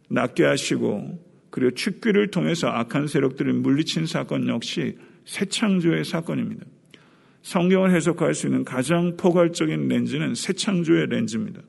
낫게 0.09 0.45
하시고 0.45 1.32
그리고 1.53 1.71
축귀를 1.73 2.29
통해서 2.29 2.69
악한 2.69 3.07
세력들을 3.07 3.53
물리친 3.53 4.07
사건 4.07 4.49
역시 4.49 4.97
새 5.27 5.45
창조의 5.45 6.05
사건입니다. 6.05 6.65
성경을 7.43 7.95
해석할 7.95 8.35
수 8.35 8.47
있는 8.47 8.65
가장 8.65 9.19
포괄적인 9.19 9.87
렌즈는 9.87 10.35
새 10.35 10.55
창조의 10.55 11.09
렌즈입니다. 11.09 11.61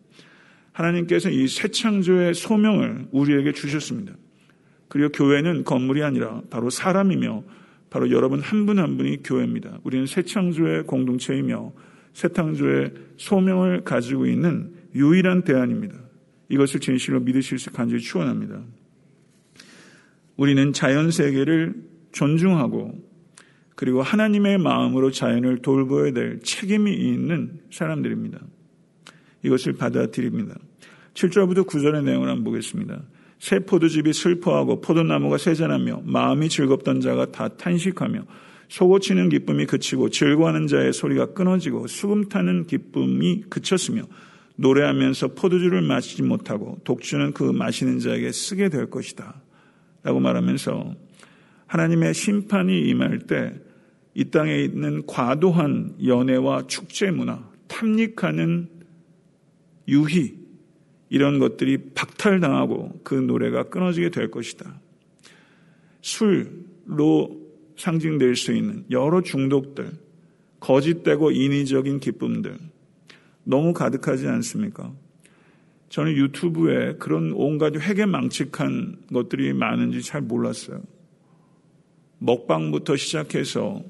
하나님께서 0.72 1.30
이 1.30 1.48
새 1.48 1.68
창조의 1.68 2.34
소명을 2.34 3.08
우리에게 3.12 3.52
주셨습니다. 3.52 4.14
그리고 4.88 5.10
교회는 5.10 5.66
건물이 5.66 6.02
아니라 6.02 6.42
바로 6.50 6.70
사람이며 6.70 7.44
바로 7.90 8.10
여러분 8.10 8.40
한 8.40 8.66
분한 8.66 8.86
한 8.86 8.98
분이 8.98 9.22
교회입니다. 9.22 9.80
우리는 9.84 10.06
새 10.06 10.24
창조의 10.24 10.84
공동체이며 10.84 11.74
새 12.14 12.30
창조의 12.30 12.94
소명을 13.18 13.84
가지고 13.84 14.28
있는 14.28 14.72
유일한 14.96 15.44
대안입니다. 15.44 15.96
이것을 16.48 16.80
진실로 16.80 17.20
믿으실 17.20 17.60
수 17.60 17.70
간절히 17.70 18.02
축원합니다. 18.02 18.62
우리는 20.38 20.74
자연 20.74 21.12
세계를 21.12 21.74
존중하고 22.12 22.94
그리고 23.76 24.02
하나님의 24.02 24.60
마음으로 24.60 25.12
자연을 25.12 25.62
돌보아야 25.62 26.12
될 26.12 26.40
책임이 26.42 26.94
있는 26.94 27.60
사람들입니다. 27.72 28.40
이것을 29.44 29.74
받아들입니다. 29.74 30.56
7절부터 31.14 31.68
9절의 31.68 32.04
내용을 32.04 32.30
한번 32.30 32.44
보겠습니다. 32.46 33.02
새 33.40 33.60
포도즙이 33.60 34.14
슬퍼하고 34.14 34.80
포도나무가 34.80 35.38
세잔하며 35.38 36.04
마음이 36.06 36.50
즐겁던 36.50 37.02
자가 37.02 37.32
다 37.32 37.50
탄식하며 37.50 38.26
속고치는 38.70 39.30
기쁨이 39.30 39.66
그치고 39.66 40.10
즐거워하는 40.10 40.68
자의 40.68 40.94
소리가 40.94 41.34
끊어지고 41.34 41.88
수금 41.88 42.30
타는 42.30 42.68
기쁨이 42.68 43.42
그쳤으며 43.50 44.04
노래하면서 44.56 45.34
포도주를 45.34 45.82
마시지 45.82 46.24
못하고 46.24 46.80
독주는 46.84 47.34
그 47.34 47.44
마시는 47.44 48.00
자에게 48.00 48.32
쓰게 48.32 48.70
될 48.70 48.90
것이다. 48.90 49.43
라고 50.04 50.20
말하면서 50.20 50.96
하나님의 51.68 52.14
심판이 52.14 52.82
임할 52.90 53.20
때 53.20 53.64
이 54.16 54.26
땅에 54.26 54.60
있는 54.60 55.06
과도한 55.06 55.96
연애와 56.06 56.68
축제 56.68 57.10
문화, 57.10 57.50
탐닉하는 57.68 58.70
유희, 59.88 60.38
이런 61.10 61.40
것들이 61.40 61.94
박탈당하고 61.94 63.02
그 63.04 63.16
노래가 63.16 63.64
끊어지게 63.64 64.10
될 64.10 64.32
것이다. 64.32 64.80
술로 66.02 67.42
상징될 67.78 68.36
수 68.36 68.54
있는 68.54 68.86
여러 68.92 69.22
중독들, 69.22 69.92
거짓되고 70.60 71.32
인위적인 71.32 72.00
기쁨들, 72.00 72.58
너무 73.44 73.74
가득하지 73.74 74.28
않습니까? 74.28 74.94
저는 75.94 76.14
유튜브에 76.14 76.96
그런 76.96 77.34
온갖 77.34 77.76
해괴망측한 77.76 79.04
것들이 79.14 79.54
많은지 79.54 80.02
잘 80.02 80.22
몰랐어요. 80.22 80.82
먹방부터 82.18 82.96
시작해서 82.96 83.84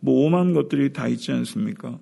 뭐 0.00 0.26
오만 0.26 0.52
것들이 0.52 0.92
다 0.92 1.08
있지 1.08 1.32
않습니까? 1.32 1.98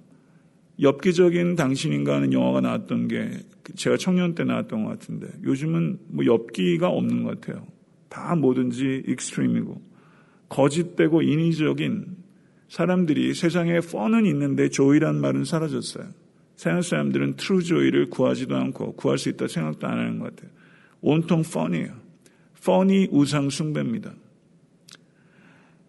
엽기적인 0.83 1.55
당신인가 1.55 2.17
하는 2.17 2.33
영화가 2.33 2.61
나왔던 2.61 3.07
게 3.07 3.31
제가 3.77 3.97
청년 3.99 4.35
때 4.35 4.43
나왔던 4.43 4.83
것 4.83 4.91
같은데 4.91 5.29
요즘은 5.45 6.01
뭐 6.09 6.27
엽기가 6.27 6.89
없는 6.89 7.23
것 7.23 7.41
같아요. 7.41 7.65
다 8.09 8.35
뭐든지 8.35 9.05
extreme이고 9.07 9.81
거짓되고 10.49 11.23
인위적인 11.23 12.17
사람들이 12.69 13.33
세상에 13.33 13.79
fun은 13.79 14.27
있는데 14.27 14.71
joy란 14.71 15.21
말은 15.21 15.45
사라졌어요. 15.45 16.26
세상 16.57 16.81
사람들은 16.81 17.37
true 17.37 17.63
joy를 17.63 18.09
구하지도 18.11 18.57
않고 18.57 18.97
구할 18.97 19.19
수 19.19 19.29
있다 19.29 19.47
생각도 19.47 19.87
안 19.87 19.99
하는 19.99 20.19
것 20.19 20.35
같아요. 20.35 20.51
온통 21.03 21.43
fun이에요. 21.43 21.95
fun이 22.65 23.09
우상 23.13 23.51
숭배입니다. 23.51 24.13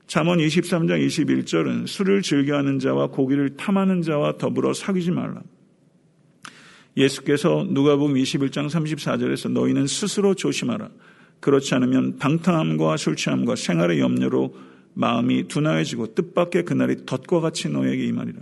잠언 0.05 0.37
23장 0.37 1.05
21절은 1.05 1.87
술을 1.87 2.21
즐겨하는 2.21 2.79
자와 2.79 3.07
고기를 3.07 3.57
탐하는 3.57 4.01
자와 4.01 4.37
더불어 4.37 4.73
사귀지 4.73 5.11
말라. 5.11 5.41
예수께서 6.95 7.65
누가복음 7.69 8.15
21장 8.15 8.69
34절에서 8.69 9.51
너희는 9.51 9.87
스스로 9.87 10.33
조심하라. 10.33 10.89
그렇지 11.39 11.75
않으면 11.75 12.17
방탕함과 12.17 12.97
술 12.97 13.15
취함과 13.15 13.55
생활의 13.55 13.99
염려로 13.99 14.55
마음이 14.95 15.47
둔하여지고 15.47 16.15
뜻밖의 16.15 16.65
그날이 16.65 17.05
덫과 17.05 17.39
같이 17.39 17.69
너에게 17.69 18.05
임하리라. 18.05 18.39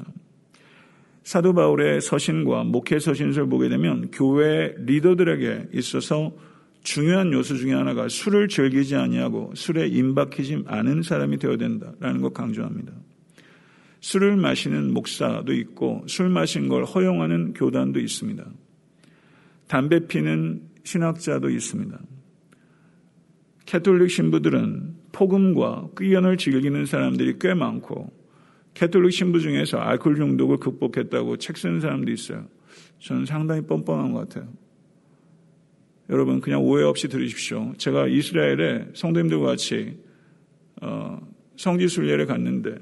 사도 1.26 1.54
바울의 1.54 2.02
서신과 2.02 2.66
목회 2.66 3.00
서신을 3.00 3.50
보게 3.50 3.68
되면 3.68 4.12
교회 4.12 4.76
리더들에게 4.78 5.70
있어서 5.74 6.32
중요한 6.84 7.34
요소 7.34 7.58
중에 7.58 7.74
하나가 7.74 8.08
술을 8.08 8.48
즐기지 8.48 8.96
아니하고 8.96 9.52
술에 9.56 9.88
임박히지 9.88 10.66
않은 10.68 11.02
사람이 11.02 11.40
되어야 11.40 11.58
된다라는 11.58 12.22
것 12.22 12.32
강조합니다. 12.32 12.94
술을 14.02 14.38
마시는 14.38 14.94
목사도 14.94 15.52
있고 15.54 16.04
술 16.06 16.30
마신 16.30 16.68
걸 16.68 16.86
허용하는 16.86 17.54
교단도 17.54 18.00
있습니다. 18.00 18.46
담배 19.68 20.06
피는 20.06 20.62
신학자도 20.84 21.50
있습니다. 21.50 22.00
캐톨릭 23.66 24.12
신부들은 24.12 24.94
폭음과 25.12 25.88
끄연을 25.96 26.38
즐기는 26.38 26.86
사람들이 26.86 27.38
꽤 27.42 27.56
많고 27.56 28.25
캐톨릭 28.76 29.14
신부 29.14 29.40
중에서 29.40 29.80
알코올 29.80 30.18
중독을 30.18 30.58
극복했다고 30.58 31.38
책 31.38 31.58
쓰는 31.58 31.80
사람도 31.80 32.12
있어요. 32.12 32.46
저는 33.00 33.26
상당히 33.26 33.62
뻔뻔한 33.62 34.12
것 34.12 34.28
같아요. 34.30 34.52
여러분 36.10 36.40
그냥 36.40 36.62
오해 36.62 36.84
없이 36.84 37.08
들으십시오. 37.08 37.74
제가 37.78 38.08
이스라엘에 38.08 38.90
성도님들과 38.94 39.48
같이 39.48 39.98
어, 40.82 41.20
성지 41.56 41.88
순례를 41.88 42.26
갔는데 42.26 42.76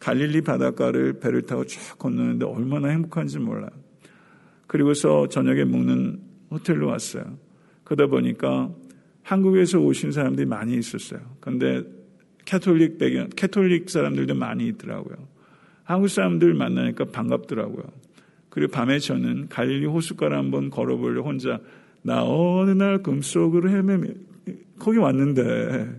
갈릴리 0.00 0.40
바닷가를 0.40 1.20
배를 1.20 1.42
타고 1.42 1.64
쫙 1.64 1.98
건너는데 1.98 2.46
얼마나 2.46 2.88
행복한지 2.88 3.38
몰라요. 3.38 3.70
그리고서 4.66 5.28
저녁에 5.28 5.64
묵는 5.64 6.20
호텔로 6.50 6.88
왔어요. 6.88 7.38
그러다 7.84 8.10
보니까 8.10 8.74
한국에서 9.22 9.80
오신 9.80 10.12
사람들이 10.12 10.46
많이 10.46 10.76
있었어요. 10.76 11.20
그런데 11.40 11.84
캐톨릭 12.44 12.98
배경, 12.98 13.28
캐톨릭 13.30 13.90
사람들도 13.90 14.34
많이 14.34 14.66
있더라고요. 14.68 15.16
한국 15.84 16.08
사람들 16.08 16.54
만나니까 16.54 17.06
반갑더라고요. 17.06 17.84
그리고 18.48 18.72
밤에 18.72 18.98
저는 18.98 19.48
갈릴리 19.48 19.86
호숫가를 19.86 20.36
한번 20.36 20.70
걸어보려 20.70 21.22
혼자 21.22 21.60
나 22.02 22.22
어느 22.24 22.70
날 22.70 23.02
꿈속을 23.02 23.70
헤매며 23.70 24.08
거기 24.78 24.98
왔는데 24.98 25.90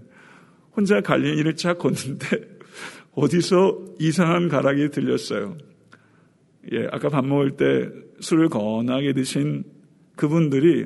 혼자 0.76 1.02
갈릴리를 1.02 1.56
쫙 1.56 1.78
걷는데 1.78 2.58
어디서 3.14 3.96
이상한 4.00 4.48
가락이 4.48 4.90
들렸어요. 4.90 5.58
예, 6.72 6.88
아까 6.92 7.10
밥 7.10 7.26
먹을 7.26 7.52
때 7.52 7.90
술을 8.20 8.50
건하게 8.50 9.14
드신 9.14 9.64
그분들이 10.16 10.86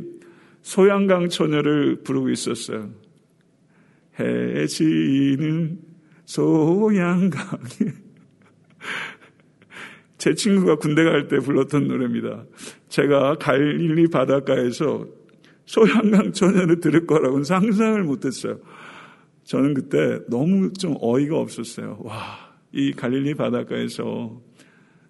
소양강 0.62 1.30
처녀를 1.30 2.04
부르고 2.04 2.30
있었어요. 2.30 2.90
해지는 4.20 5.80
소양강에 6.26 7.94
제 10.18 10.34
친구가 10.34 10.76
군대 10.76 11.04
갈 11.04 11.28
때 11.28 11.40
불렀던 11.40 11.88
노래입니다. 11.88 12.46
제가 12.90 13.36
갈릴리 13.36 14.08
바닷가에서 14.08 15.08
소양강 15.66 16.34
처녀를 16.34 16.80
들을 16.80 17.08
거라고는 17.08 17.44
상상을 17.44 18.04
못했어요. 18.04 18.60
저는 19.44 19.74
그때 19.74 20.20
너무 20.28 20.74
좀 20.74 20.96
어이가 21.00 21.38
없었어요. 21.38 22.00
와, 22.02 22.38
이 22.72 22.92
갈릴리 22.92 23.36
바닷가에서 23.36 24.42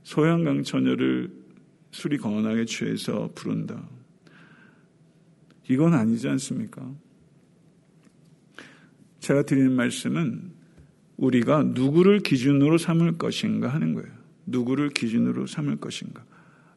소양강 0.04 0.64
처녀를 0.64 1.32
술이 1.92 2.18
건하게 2.18 2.66
취해서 2.66 3.30
부른다. 3.34 3.90
이건 5.70 5.94
아니지 5.94 6.28
않습니까? 6.30 6.90
제가 9.20 9.44
드리는 9.44 9.72
말씀은 9.72 10.52
우리가 11.18 11.64
누구를 11.64 12.20
기준으로 12.22 12.78
삼을 12.78 13.18
것인가 13.18 13.68
하는 13.68 13.94
거예요. 13.94 14.10
누구를 14.46 14.90
기준으로 14.90 15.48
삼을 15.48 15.78
것인가. 15.78 16.24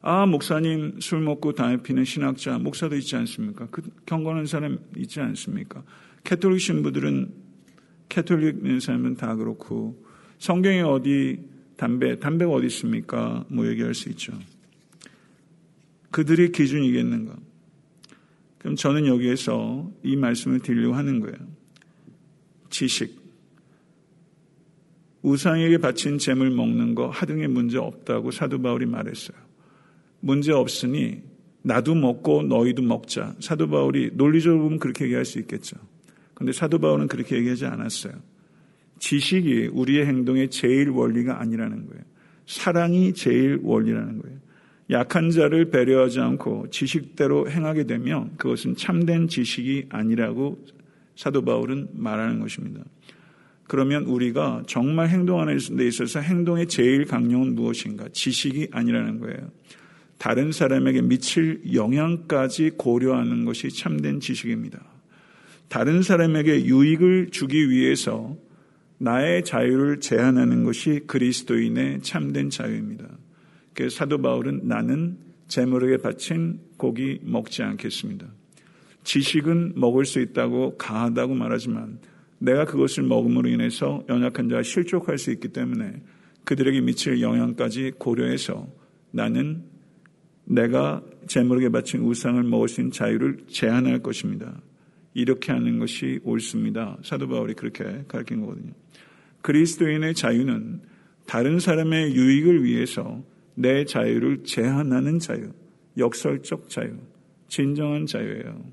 아, 0.01 0.25
목사님 0.25 0.99
술 0.99 1.21
먹고 1.21 1.53
담배 1.53 1.81
피는 1.81 2.03
신학자, 2.03 2.59
목사도 2.59 2.97
있지 2.97 3.15
않습니까? 3.15 3.67
그 3.71 3.81
경건한 4.05 4.45
사람 4.45 4.79
있지 4.97 5.21
않습니까? 5.21 5.83
캐톨릭 6.25 6.59
신부들은 6.59 7.33
캐톨릭 8.09 8.81
사람은 8.81 9.15
다 9.15 9.35
그렇고 9.35 10.03
성경에 10.39 10.81
어디 10.81 11.39
담배, 11.77 12.19
담배가 12.19 12.51
어디 12.51 12.67
있습니까? 12.67 13.45
뭐 13.47 13.65
얘기할 13.67 13.93
수 13.93 14.09
있죠. 14.09 14.33
그들의 16.11 16.51
기준이겠는가? 16.51 17.35
그럼 18.59 18.75
저는 18.75 19.07
여기에서 19.07 19.89
이 20.03 20.15
말씀을 20.15 20.59
드리려고 20.59 20.95
하는 20.95 21.21
거예요. 21.21 21.37
지식. 22.73 23.21
우상에게 25.21 25.77
바친 25.77 26.17
잼을 26.17 26.49
먹는 26.49 26.95
거 26.95 27.07
하등의 27.07 27.47
문제 27.47 27.77
없다고 27.77 28.31
사도 28.31 28.59
바울이 28.61 28.87
말했어요. 28.87 29.37
문제 30.19 30.51
없으니 30.51 31.21
나도 31.61 31.93
먹고 31.93 32.41
너희도 32.41 32.81
먹자. 32.81 33.35
사도 33.39 33.69
바울이 33.69 34.11
논리적으로 34.15 34.63
보면 34.63 34.79
그렇게 34.79 35.05
얘기할 35.05 35.23
수 35.23 35.37
있겠죠. 35.39 35.77
근데 36.33 36.51
사도 36.51 36.79
바울은 36.79 37.07
그렇게 37.07 37.37
얘기하지 37.37 37.67
않았어요. 37.67 38.13
지식이 38.97 39.69
우리의 39.71 40.07
행동의 40.07 40.49
제일 40.49 40.89
원리가 40.89 41.39
아니라는 41.39 41.85
거예요. 41.85 42.03
사랑이 42.47 43.13
제일 43.13 43.59
원리라는 43.61 44.19
거예요. 44.19 44.37
약한 44.89 45.29
자를 45.29 45.69
배려하지 45.69 46.19
않고 46.19 46.71
지식대로 46.71 47.49
행하게 47.49 47.85
되면 47.85 48.35
그것은 48.37 48.75
참된 48.75 49.27
지식이 49.27 49.85
아니라고 49.89 50.57
사도 51.15 51.43
바울은 51.43 51.89
말하는 51.93 52.39
것입니다. 52.39 52.83
그러면 53.67 54.03
우리가 54.03 54.63
정말 54.67 55.09
행동하는 55.09 55.57
데 55.77 55.87
있어서 55.87 56.19
행동의 56.19 56.67
제일 56.67 57.05
강령은 57.05 57.55
무엇인가? 57.55 58.05
지식이 58.11 58.69
아니라는 58.71 59.19
거예요. 59.19 59.51
다른 60.17 60.51
사람에게 60.51 61.01
미칠 61.01 61.61
영향까지 61.73 62.71
고려하는 62.77 63.45
것이 63.45 63.69
참된 63.69 64.19
지식입니다. 64.19 64.79
다른 65.69 66.01
사람에게 66.01 66.65
유익을 66.65 67.29
주기 67.31 67.69
위해서 67.69 68.37
나의 68.99 69.43
자유를 69.43 69.99
제한하는 69.99 70.63
것이 70.63 71.01
그리스도인의 71.07 72.01
참된 72.03 72.49
자유입니다. 72.49 73.05
그래서 73.73 73.97
사도 73.97 74.21
바울은 74.21 74.61
나는 74.63 75.17
재물에게 75.47 75.97
바친 75.97 76.59
고기 76.77 77.19
먹지 77.23 77.63
않겠습니다. 77.63 78.27
지식은 79.03 79.73
먹을 79.75 80.05
수 80.05 80.19
있다고 80.19 80.77
가하다고 80.77 81.35
말하지만 81.35 81.99
내가 82.39 82.65
그것을 82.65 83.03
먹음으로 83.03 83.49
인해서 83.49 84.03
연약한 84.09 84.49
자가 84.49 84.63
실족할 84.63 85.17
수 85.17 85.31
있기 85.31 85.49
때문에 85.49 86.01
그들에게 86.43 86.81
미칠 86.81 87.21
영향까지 87.21 87.93
고려해서 87.97 88.67
나는 89.11 89.63
내가 90.45 91.01
재물에게 91.27 91.69
바친 91.69 92.01
우상을 92.01 92.41
먹을 92.43 92.67
수 92.67 92.81
있는 92.81 92.91
자유를 92.91 93.45
제한할 93.47 93.99
것입니다. 93.99 94.61
이렇게 95.13 95.51
하는 95.51 95.79
것이 95.79 96.19
옳습니다. 96.23 96.97
사도 97.03 97.27
바울이 97.27 97.53
그렇게 97.53 98.03
가르친 98.07 98.41
거거든요. 98.41 98.73
그리스도인의 99.41 100.15
자유는 100.15 100.81
다른 101.27 101.59
사람의 101.59 102.15
유익을 102.15 102.63
위해서 102.63 103.23
내 103.55 103.85
자유를 103.85 104.43
제한하는 104.43 105.19
자유, 105.19 105.51
역설적 105.97 106.69
자유, 106.69 106.97
진정한 107.47 108.05
자유예요. 108.05 108.65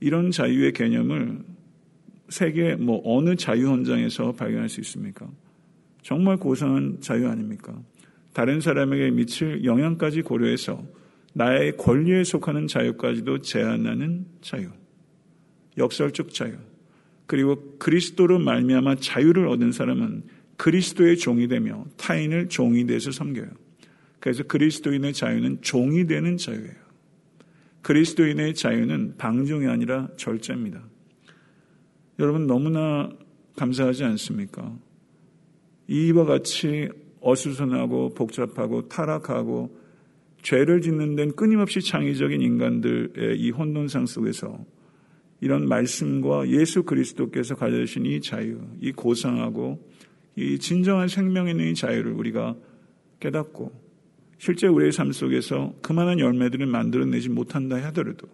이런 0.00 0.30
자유의 0.30 0.72
개념을 0.72 1.40
세계 2.28 2.74
뭐 2.76 3.00
어느 3.04 3.36
자유 3.36 3.68
현장에서 3.68 4.32
발견할 4.32 4.68
수 4.68 4.80
있습니까? 4.80 5.28
정말 6.02 6.36
고상한 6.36 6.98
자유 7.00 7.28
아닙니까? 7.28 7.78
다른 8.32 8.60
사람에게 8.60 9.10
미칠 9.10 9.64
영향까지 9.64 10.22
고려해서 10.22 10.82
나의 11.32 11.76
권리에 11.76 12.24
속하는 12.24 12.66
자유까지도 12.66 13.40
제한하는 13.40 14.26
자유. 14.40 14.68
역설적 15.76 16.32
자유. 16.32 16.54
그리고 17.26 17.76
그리스도로 17.78 18.38
말미암아 18.38 18.96
자유를 18.96 19.48
얻은 19.48 19.72
사람은 19.72 20.24
그리스도의 20.56 21.18
종이 21.18 21.46
되며 21.46 21.84
타인을 21.96 22.48
종이 22.48 22.86
돼서 22.86 23.10
섬겨요. 23.10 23.48
그래서 24.18 24.42
그리스도인의 24.42 25.12
자유는 25.12 25.58
종이 25.60 26.06
되는 26.06 26.36
자유예요. 26.36 26.87
그리스도인의 27.82 28.54
자유는 28.54 29.16
방종이 29.16 29.66
아니라 29.66 30.08
절제입니다. 30.16 30.82
여러분 32.18 32.46
너무나 32.46 33.08
감사하지 33.56 34.04
않습니까? 34.04 34.76
이와 35.86 36.24
같이 36.24 36.88
어수선하고 37.20 38.14
복잡하고 38.14 38.88
타락하고 38.88 39.76
죄를 40.42 40.80
짓는 40.80 41.16
데는 41.16 41.34
끊임없이 41.34 41.80
창의적인 41.80 42.40
인간들의 42.40 43.38
이 43.38 43.50
혼돈상 43.50 44.06
속에서 44.06 44.64
이런 45.40 45.68
말씀과 45.68 46.48
예수 46.48 46.82
그리스도께서 46.82 47.54
가져주신 47.54 48.06
이 48.06 48.20
자유, 48.20 48.60
이 48.80 48.92
고상하고 48.92 49.78
이 50.36 50.58
진정한 50.58 51.08
생명 51.08 51.48
있는 51.48 51.70
이 51.70 51.74
자유를 51.74 52.12
우리가 52.12 52.56
깨닫고 53.20 53.87
실제 54.38 54.66
우리의 54.68 54.92
삶 54.92 55.12
속에서 55.12 55.74
그만한 55.82 56.20
열매들을 56.20 56.66
만들어내지 56.66 57.28
못한다 57.28 57.76
하더라도 57.86 58.28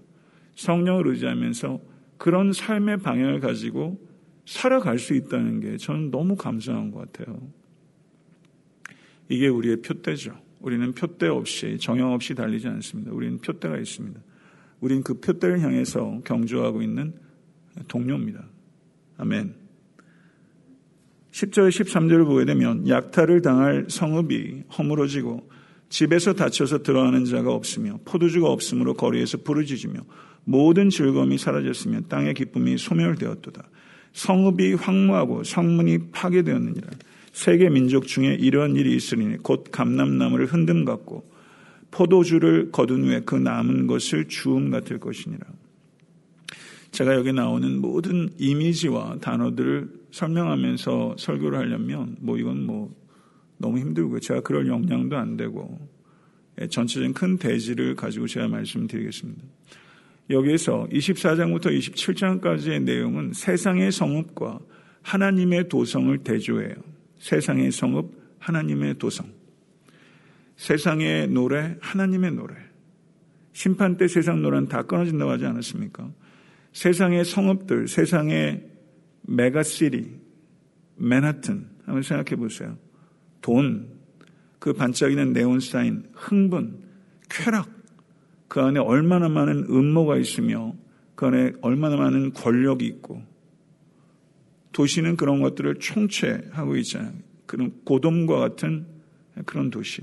성령을 0.55 1.09
의지하면서 1.09 1.81
그런 2.19 2.53
삶의 2.53 2.99
방향을 2.99 3.40
가지고 3.40 3.99
살아갈 4.47 4.99
수 4.99 5.14
있다는 5.14 5.61
게 5.61 5.77
저는 5.79 6.11
너무 6.11 6.37
감사한 6.37 6.90
것 6.90 7.12
같아요. 7.12 7.40
이게 9.29 9.49
우리의 9.49 9.81
표대죠. 9.81 10.38
우리는 10.61 10.93
표대 10.93 11.27
없이 11.27 11.79
정형 11.79 12.12
없이 12.12 12.35
달리지 12.35 12.69
않습니다. 12.69 13.12
우리는 13.12 13.38
표대가 13.38 13.79
있습니다. 13.79 14.21
우리는 14.81 15.03
그 15.03 15.19
표대를 15.21 15.61
향해서 15.61 16.21
경주하고 16.25 16.83
있는 16.83 17.14
동료입니다. 17.88 18.45
아멘. 19.17 19.55
10절, 21.33 21.69
13절을 21.69 22.27
보게 22.27 22.45
되면 22.45 22.88
약탈을 22.88 23.43
당할 23.43 23.87
성읍이 23.88 24.64
허물어지고 24.79 25.51
집에서 25.95 26.33
다쳐서 26.33 26.83
들어가는 26.83 27.25
자가 27.25 27.53
없으며 27.53 28.01
포도주가 28.05 28.49
없으므로 28.51 28.95
거리에서 28.95 29.39
부르짖으며 29.39 30.01
모든 30.43 30.91
즐거움이 30.91 31.39
사라졌으며 31.39 32.01
땅의 32.09 32.35
기쁨이 32.35 32.77
소멸되었도다. 32.79 33.63
성읍이 34.13 34.75
황무하고 34.75 35.45
성문이 35.45 36.11
파괴되었느니라. 36.11 36.89
세계 37.33 37.69
민족 37.69 38.09
중에 38.09 38.35
이러한 38.35 38.75
일이 38.75 38.97
있으니 38.97 39.37
곧 39.37 39.67
감람나무를 39.71 40.49
흔듦 40.49 40.85
같고 40.85 41.31
포도주를 41.93 42.73
거둔 42.73 43.05
후에 43.05 43.21
그 43.25 43.37
남은 43.37 43.87
것을 43.87 44.27
주음 44.27 44.73
같을 44.73 44.99
것이니라. 44.99 45.47
제가 46.91 47.15
여기 47.15 47.33
나오는 47.33 47.81
모든 47.81 48.31
이미지와 48.37 49.19
단어들을 49.21 49.91
설명하면서 50.11 51.17
설교를 51.21 51.57
하려면 51.57 52.17
뭐 52.19 52.37
이건 52.37 52.67
뭐 52.67 53.04
너무 53.59 53.79
힘들고 53.79 54.21
제가 54.21 54.40
그럴 54.40 54.67
역량도 54.67 55.17
안 55.17 55.37
되고 55.37 55.79
예, 56.61 56.67
전체적인 56.67 57.14
큰 57.14 57.38
대지를 57.38 57.95
가지고 57.95 58.27
제가 58.27 58.49
말씀드리겠습니다. 58.49 59.43
여기에서 60.31 60.87
24장부터 60.90 61.67
27장까지의 61.67 62.83
내용은 62.83 63.33
세상의 63.33 63.93
성읍과 63.93 64.59
하나님의 65.03 65.69
도성을 65.69 66.17
대조해요. 66.19 66.75
세상의 67.19 67.73
성읍, 67.73 68.11
하나님의 68.38 68.99
도성. 68.99 69.27
세상의 70.57 71.29
노래, 71.29 71.77
하나님의 71.81 72.33
노래. 72.33 72.55
심판 73.53 73.97
때 73.97 74.09
세상 74.09 74.43
노래는 74.43 74.69
다 74.69 74.83
끊어진다고 74.83 75.31
하지 75.31 75.45
않았습니까? 75.47 76.11
세상의 76.73 77.25
성읍들, 77.25 77.88
세상의 77.88 78.64
메가시리, 79.23 80.11
맨하튼. 80.97 81.69
한번 81.85 82.03
생각해 82.03 82.37
보세요. 82.37 82.77
돈, 83.45 83.91
그 84.59 84.73
반짝이는 84.73 85.35
네온사인, 85.35 86.05
흥분, 86.15 86.83
쾌락, 87.29 87.69
그 88.49 88.63
안에 88.63 88.81
얼마나 88.81 89.29
많은 89.29 89.67
음모가 89.69 90.17
있으며 90.17 90.75
그 91.15 91.27
안에 91.27 91.53
얼마나 91.61 91.97
많은 91.97 92.33
권력이 92.33 92.87
있고 92.87 93.23
도시는 94.73 95.17
그런 95.17 95.43
것들을 95.43 95.75
총체하고 95.75 96.77
있잖아요. 96.79 97.13
그런 97.45 97.75
고돔과 97.85 98.39
같은 98.39 98.87
그런 99.45 99.69
도시. 99.69 100.01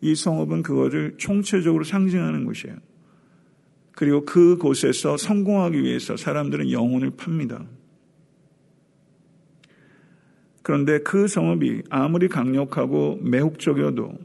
이 0.00 0.14
성읍은 0.14 0.62
그것을 0.62 1.14
총체적으로 1.16 1.82
상징하는 1.82 2.44
곳이에요. 2.44 2.76
그리고 3.90 4.24
그곳에서 4.24 5.16
성공하기 5.16 5.82
위해서 5.82 6.16
사람들은 6.16 6.70
영혼을 6.70 7.10
팝니다. 7.10 7.66
그런데 10.68 10.98
그 10.98 11.28
성읍이 11.28 11.84
아무리 11.88 12.28
강력하고 12.28 13.20
매혹적이어도 13.22 14.18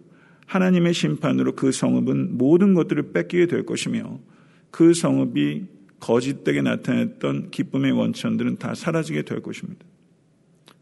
하나님의 0.46 0.94
심판으로 0.94 1.54
그 1.54 1.72
성읍은 1.72 2.38
모든 2.38 2.74
것들을 2.74 3.14
뺏기게 3.14 3.48
될 3.48 3.66
것이며 3.66 4.20
그 4.70 4.94
성읍이 4.94 5.64
거짓되게 6.02 6.62
나타냈던 6.62 7.50
기쁨의 7.50 7.94
원천들은 7.94 8.58
다 8.58 8.76
사라지게 8.76 9.22
될 9.22 9.42
것입니다. 9.42 9.86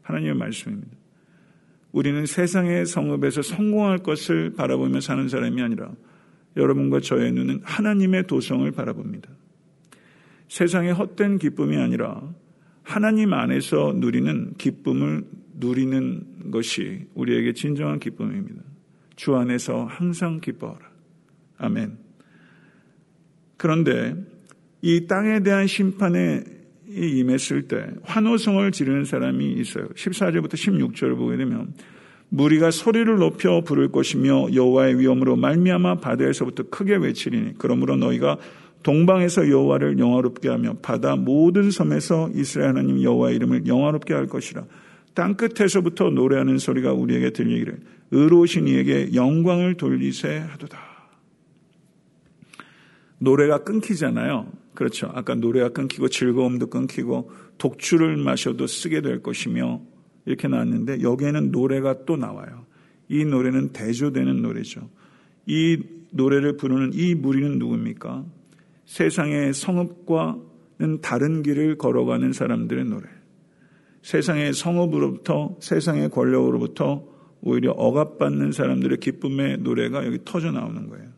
하나님의 0.02 0.34
말씀입니다. 0.34 0.98
우리는 1.92 2.26
세상의 2.26 2.88
성읍에서 2.88 3.44
성공할 3.44 4.00
것을 4.00 4.54
바라보며 4.56 5.00
사는 5.00 5.30
사람이 5.30 5.62
아니라 5.62 5.92
여러분과 6.58 7.02
저의 7.02 7.34
눈은 7.34 7.62
하나님의 7.62 8.26
도성을 8.26 8.72
바라봅니다. 8.72 9.30
세상의 10.48 10.94
헛된 10.94 11.38
기쁨이 11.38 11.78
아니라 11.78 12.34
하나님 12.82 13.34
안에서 13.34 13.94
누리는 13.96 14.56
기쁨을 14.58 15.41
누리는 15.62 16.51
것이 16.51 17.05
우리에게 17.14 17.53
진정한 17.53 17.99
기쁨입니다. 17.99 18.62
주 19.16 19.36
안에서 19.36 19.86
항상 19.86 20.41
기뻐하라. 20.41 20.80
아멘. 21.59 21.97
그런데 23.55 24.16
이 24.82 25.05
땅에 25.07 25.41
대한 25.41 25.68
심판에 25.68 26.43
임했을 26.89 27.68
때 27.68 27.88
환호성을 28.01 28.70
지르는 28.72 29.05
사람이 29.05 29.53
있어요. 29.53 29.88
14절부터 29.89 30.53
16절을 30.53 31.16
보게 31.16 31.38
되면 31.38 31.74
무리가 32.30 32.72
소리를 32.72 33.14
높여 33.18 33.62
부를 33.62 33.91
것이며 33.91 34.53
여호와의 34.53 34.99
위엄으로 34.99 35.36
말미암아 35.36 35.99
바다에서부터 35.99 36.64
크게 36.70 36.95
외치리니 36.95 37.53
그러므로 37.57 37.95
너희가 37.97 38.38
동방에서 38.84 39.49
여호와를 39.49 39.99
영화롭게 39.99 40.49
하며 40.49 40.76
바다 40.82 41.16
모든 41.16 41.70
섬에서 41.70 42.32
이스라엘 42.34 42.70
하나님 42.70 43.01
여호와 43.01 43.32
이름을 43.32 43.68
영화롭게 43.68 44.14
할 44.14 44.28
것이라. 44.28 44.66
땅 45.14 45.36
끝에서부터 45.36 46.09
노래하는 46.09 46.57
소리가 46.57 46.93
우리에게 46.93 47.32
들리기를 47.32 47.80
의로우신 48.12 48.68
이에게 48.68 49.14
영광을 49.14 49.76
돌리세 49.76 50.38
하도다. 50.38 50.80
노래가 53.20 53.64
끊기잖아요. 53.64 54.51
그렇죠. 54.74 55.12
아까 55.14 55.36
노래가 55.36 55.70
끊기고 55.70 56.07
즐거움도 56.07 56.68
끊기고 56.68 57.32
독주를 57.57 58.18
마셔도 58.18 58.68
쓰게 58.68 59.01
될 59.01 59.22
것이며 59.22 59.82
이렇게 60.26 60.47
나왔는데 60.47 61.01
여기에는 61.01 61.51
노래가 61.51 62.05
또 62.05 62.16
나와요. 62.18 62.66
이 63.09 63.26
노래는 63.26 63.74
대조되는 63.74 64.41
노래죠. 64.41 64.89
이 65.45 65.78
노래를 66.12 66.57
부르는 66.57 66.91
이 66.93 67.14
무리는 67.16 67.59
누굽니까? 67.59 68.26
세상의 68.86 69.53
성읍과는 69.53 71.01
다른 71.01 71.43
길을 71.43 71.78
걸어가는 71.78 72.34
사람들의 72.34 72.86
노래. 72.86 73.07
세상의 74.02 74.54
성읍으로부터 74.54 75.58
세상의 75.60 76.10
권력으로부터 76.10 77.06
오히려 77.41 77.72
억압받는 77.72 78.52
사람들의 78.52 78.99
기쁨의 78.99 79.58
노래가 79.60 80.06
여기 80.06 80.20
터져 80.24 80.52
나오는 80.52 80.88
거예요. 80.89 81.10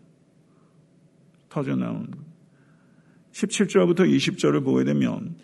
터져 1.49 1.75
나오는 1.75 2.09
거예요. 2.09 2.25
17절부터 3.31 3.99
20절을 3.99 4.63
보게 4.63 4.84
되면 4.84 5.36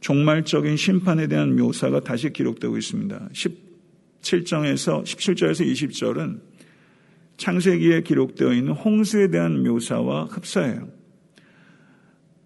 종말적인 0.00 0.76
심판에 0.76 1.28
대한 1.28 1.56
묘사가 1.56 2.00
다시 2.00 2.32
기록되고 2.32 2.76
있습니다. 2.76 3.28
17장에서 3.32 5.02
17절에서 5.04 5.66
20절은 5.72 6.40
창세기에 7.36 8.02
기록되어 8.02 8.52
있는 8.52 8.72
홍수에 8.72 9.28
대한 9.28 9.62
묘사와 9.62 10.24
흡사해요. 10.24 10.88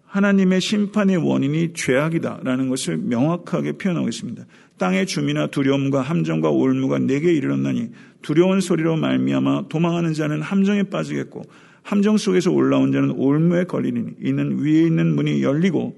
하나님의 0.09 0.59
심판의 0.59 1.17
원인이 1.17 1.73
죄악이다라는 1.73 2.69
것을 2.69 2.97
명확하게 2.97 3.73
표현하고 3.73 4.09
있습니다. 4.09 4.43
땅의 4.79 5.05
주민아 5.05 5.47
두려움과 5.47 6.01
함정과 6.01 6.49
올무가 6.49 6.97
내게 6.97 7.31
이르렀나니 7.33 7.89
두려운 8.23 8.59
소리로 8.59 8.97
말미암아 8.97 9.67
도망하는 9.69 10.13
자는 10.13 10.41
함정에 10.41 10.83
빠지겠고 10.83 11.43
함정 11.83 12.17
속에서 12.17 12.51
올라온 12.51 12.91
자는 12.91 13.11
올무에 13.11 13.65
걸리니 13.65 14.15
이는 14.21 14.59
위에 14.59 14.81
있는 14.83 15.15
문이 15.15 15.43
열리고 15.43 15.95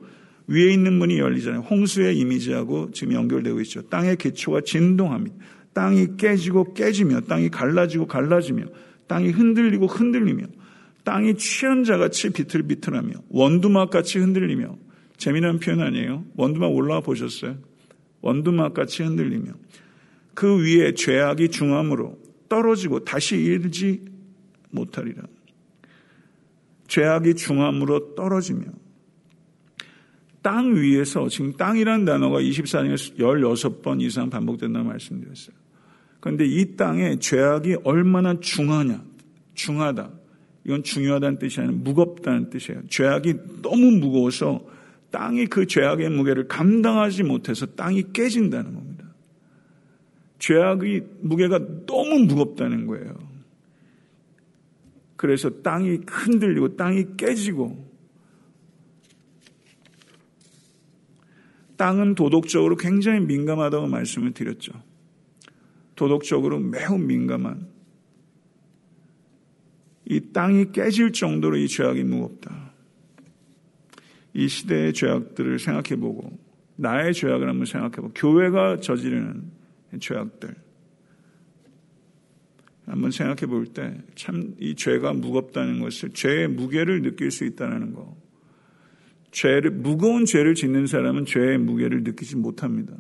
위에 0.48 0.74
있는 0.74 0.94
문이 0.94 1.18
열리잖아요. 1.18 1.62
홍수의 1.62 2.18
이미지하고 2.18 2.92
지금 2.92 3.14
연결되고 3.14 3.62
있죠. 3.62 3.82
땅의 3.84 4.18
기초가 4.18 4.62
진동합니다. 4.66 5.38
땅이 5.74 6.18
깨지고 6.18 6.74
깨지며 6.74 7.22
땅이 7.22 7.50
갈라지고 7.50 8.08
갈라지며 8.08 8.66
땅이 9.08 9.30
흔들리고 9.30 9.88
흔들리며 9.88 10.44
땅이 11.04 11.36
취한 11.38 11.84
자같이 11.84 12.30
비틀비틀하며 12.30 13.14
원두막같이 13.30 14.20
흔들리며 14.20 14.78
재미난 15.18 15.60
표현 15.60 15.82
아니에요? 15.82 16.26
원두막 16.36 16.72
올라와 16.72 17.02
보셨어요? 17.02 17.58
원두막같이 18.22 19.04
흔들리며 19.04 19.54
그 20.34 20.64
위에 20.64 20.94
죄악이 20.94 21.50
중함으로 21.50 22.18
떨어지고 22.50 23.04
다시 23.04 23.38
일지 23.38 24.04
못하리라. 24.72 25.24
죄악이 26.88 27.36
중함으로 27.36 28.16
떨어지며 28.16 28.66
땅 30.42 30.76
위에서 30.76 31.30
지금 31.30 31.54
땅이라는 31.54 32.06
단어가 32.06 32.40
24장에서 32.40 33.18
16번 33.18 34.02
이상 34.02 34.30
반복된다는 34.30 34.88
말씀드렸어요. 34.88 35.56
그런데 36.20 36.46
이 36.46 36.76
땅에 36.76 37.18
죄악이 37.18 37.78
얼마나 37.84 38.40
중하냐, 38.40 39.04
중하다. 39.54 40.21
이건 40.66 40.84
중요하다는 40.84 41.40
뜻이 41.40 41.60
아니라 41.60 41.76
무겁다는 41.78 42.50
뜻이에요. 42.50 42.82
죄악이 42.88 43.34
너무 43.62 43.92
무거워서 43.92 44.64
땅이 45.12 45.48
그 45.48 45.66
죄악의 45.66 46.10
무게를 46.10 46.48
감당하지 46.48 47.24
못해서 47.24 47.66
땅이 47.66 48.14
깨진다는 48.14 48.74
겁니다. 48.74 49.06
죄악의 50.40 51.06
무게가 51.22 51.60
너무 51.86 52.20
무겁다는 52.26 52.88
거예요. 52.88 53.16
그래서 55.16 55.50
땅이 55.62 56.02
흔들리고 56.08 56.76
땅이 56.76 57.18
깨지고 57.18 57.92
땅은 61.78 62.16
도덕적으로 62.16 62.76
굉장히 62.76 63.20
민감하다고 63.22 63.88
말씀을 63.88 64.34
드렸죠. 64.34 64.72
도덕적으로 65.96 66.60
매우 66.60 66.98
민감한 66.98 67.71
이 70.06 70.20
땅이 70.34 70.72
깨질 70.72 71.12
정도로 71.12 71.58
이 71.58 71.68
죄악이 71.68 72.04
무겁다. 72.04 72.74
이 74.34 74.48
시대의 74.48 74.94
죄악들을 74.94 75.60
생각해 75.60 76.00
보고 76.00 76.38
나의 76.76 77.14
죄악을 77.14 77.48
한번 77.50 77.66
생각해 77.66 77.96
보고 77.98 78.12
교회가 78.14 78.80
저지르는 78.80 79.44
죄악들 80.00 80.56
한번 82.86 83.12
생각해 83.12 83.46
볼 83.48 83.66
때 83.74 83.94
참 84.16 84.56
이 84.60 84.76
죄가 84.76 85.14
무겁다는 85.14 85.80
것을 85.80 86.10
죄의 86.10 86.48
무게를 86.50 87.02
느낄 87.04 87.32
수 87.32 87.46
있다는 87.46 87.94
거. 87.94 88.18
죄를, 89.32 89.72
무거운 89.72 90.26
죄를 90.26 90.56
짓는 90.56 90.88
사람은 90.88 91.26
죄의 91.26 91.58
무게를 91.60 92.04
느끼지 92.04 92.36
못합니다. 92.36 92.94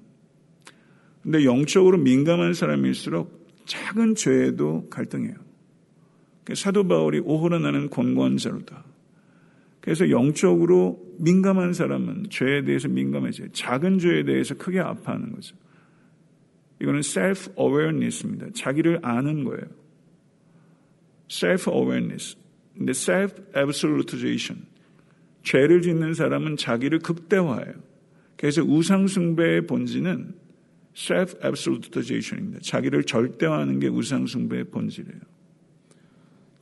근데 1.23 1.43
영적으로 1.43 1.97
민감한 1.97 2.53
사람일수록 2.53 3.47
작은 3.65 4.15
죄에도 4.15 4.87
갈등해요. 4.89 5.35
사도 6.55 6.87
바울이 6.87 7.19
오호라 7.19 7.59
나는 7.59 7.89
권권자로다. 7.89 8.85
그래서 9.81 10.09
영적으로 10.09 11.01
민감한 11.17 11.73
사람은 11.73 12.27
죄에 12.29 12.63
대해서 12.63 12.87
민감해져요. 12.87 13.49
작은 13.51 13.99
죄에 13.99 14.23
대해서 14.23 14.55
크게 14.55 14.79
아파하는 14.79 15.31
거죠. 15.31 15.55
이거는 16.81 17.01
self-awareness입니다. 17.01 18.53
자기를 18.55 18.99
아는 19.03 19.43
거예요. 19.43 19.63
self-awareness. 21.29 22.37
근데 22.77 22.91
self-absolutization. 22.91 24.65
죄를 25.43 25.81
짓는 25.81 26.13
사람은 26.13 26.57
자기를 26.57 26.99
극대화해요. 26.99 27.73
그래서 28.37 28.63
우상숭배의 28.63 29.67
본질은 29.67 30.35
self-absolutization입니다. 30.95 32.61
자기를 32.63 33.03
절대화하는 33.03 33.79
게 33.79 33.87
우상숭배의 33.87 34.65
본질이에요. 34.65 35.21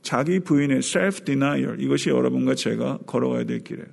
자기 0.02 0.40
부인의 0.40 0.78
self-denial, 0.78 1.80
이것이 1.80 2.10
여러분과 2.10 2.54
제가 2.54 2.98
걸어가야 3.06 3.44
될 3.44 3.60
길이에요. 3.60 3.86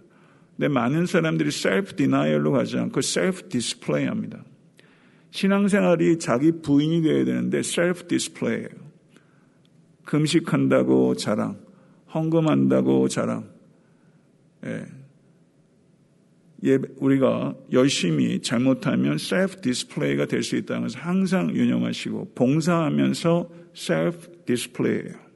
근데 0.55 0.67
많은 0.67 1.05
사람들이 1.05 1.49
self-denial로 1.49 2.51
가지 2.51 2.77
않고 2.77 2.99
self-display 2.99 4.05
합니다. 4.05 4.43
신앙생활이 5.31 6.19
자기 6.19 6.51
부인이 6.61 7.01
되어야 7.01 7.25
되는데 7.25 7.59
self-display예요. 7.59 8.69
금식한다고 10.05 11.15
자랑, 11.15 11.59
헌금한다고 12.13 13.09
자랑, 13.09 13.49
예. 14.65 14.85
예, 16.63 16.79
우리가 16.97 17.55
열심히 17.71 18.41
잘못하면 18.41 19.19
self-display가 19.19 20.25
될수 20.25 20.59
것을 20.63 20.99
항상 20.99 21.55
유념하시고 21.55 22.31
봉사하면서 22.33 23.49
self-display예요. 23.75 25.26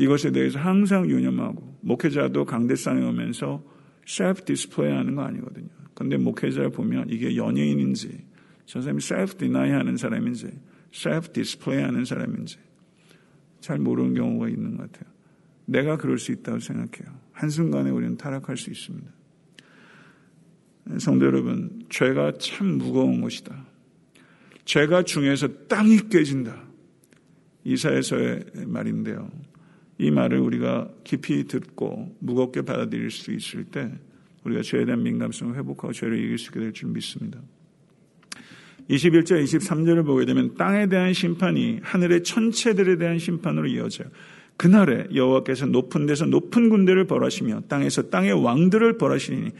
이것에 0.00 0.30
대해서 0.32 0.58
항상 0.58 1.10
유념하고 1.10 1.76
목회자도 1.82 2.46
강대상에 2.46 3.04
오면서 3.06 3.62
self-display 4.06 4.90
하는 4.90 5.14
거 5.14 5.22
아니거든요. 5.22 5.68
근데 5.92 6.16
목회자를 6.16 6.70
보면 6.70 7.10
이게 7.10 7.36
연예인인지 7.36 8.24
저 8.64 8.80
사람이 8.80 9.02
self-deny 9.02 9.70
하는 9.72 9.98
사람인지 9.98 10.58
self-display 10.90 11.82
하는 11.82 12.06
사람인지 12.06 12.56
잘 13.60 13.78
모르는 13.78 14.14
경우가 14.14 14.48
있는 14.48 14.78
것 14.78 14.90
같아요. 14.90 15.12
내가 15.66 15.98
그럴 15.98 16.18
수 16.18 16.32
있다고 16.32 16.60
생각해요. 16.60 17.20
한순간에 17.32 17.90
우리는 17.90 18.16
타락할 18.16 18.56
수 18.56 18.70
있습니다. 18.70 19.06
성도 20.98 21.26
여러분, 21.26 21.84
죄가 21.90 22.38
참 22.38 22.78
무거운 22.78 23.20
것이다. 23.20 23.66
죄가 24.64 25.02
중에서 25.02 25.66
땅이 25.68 26.08
깨진다. 26.08 26.64
이사에서의 27.64 28.46
말인데요. 28.66 29.30
이 30.00 30.10
말을 30.10 30.38
우리가 30.38 30.88
깊이 31.04 31.44
듣고 31.44 32.16
무겁게 32.20 32.62
받아들일 32.62 33.10
수 33.10 33.32
있을 33.32 33.64
때 33.64 33.92
우리가 34.44 34.62
죄에 34.62 34.86
대한 34.86 35.02
민감성을 35.02 35.54
회복하고 35.54 35.92
죄를 35.92 36.18
이길 36.18 36.38
수 36.38 36.46
있게 36.46 36.60
될 36.60 36.72
줄 36.72 36.88
믿습니다. 36.88 37.38
21절, 38.88 39.44
23절을 39.44 40.06
보게 40.06 40.24
되면 40.24 40.54
땅에 40.56 40.88
대한 40.88 41.12
심판이 41.12 41.80
하늘의 41.82 42.22
천체들에 42.22 42.96
대한 42.96 43.18
심판으로 43.18 43.66
이어져요. 43.68 44.08
그날에 44.56 45.06
여호와께서 45.14 45.66
높은 45.66 46.06
데서 46.06 46.24
높은 46.24 46.70
군대를 46.70 47.06
벌하시며 47.06 47.64
땅에서 47.68 48.08
땅의 48.08 48.42
왕들을 48.42 48.96
벌하시니 48.96 49.50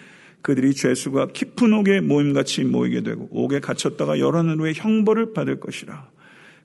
그들이 0.41 0.73
죄수가 0.73 1.29
깊은 1.29 1.73
옥에 1.75 2.01
모임같이 2.01 2.65
모이게 2.65 3.03
되고 3.03 3.29
옥에 3.31 3.61
갇혔다가 3.61 4.19
열한 4.19 4.59
후에 4.59 4.73
형벌을 4.75 5.35
받을 5.35 5.61
것이라. 5.61 6.09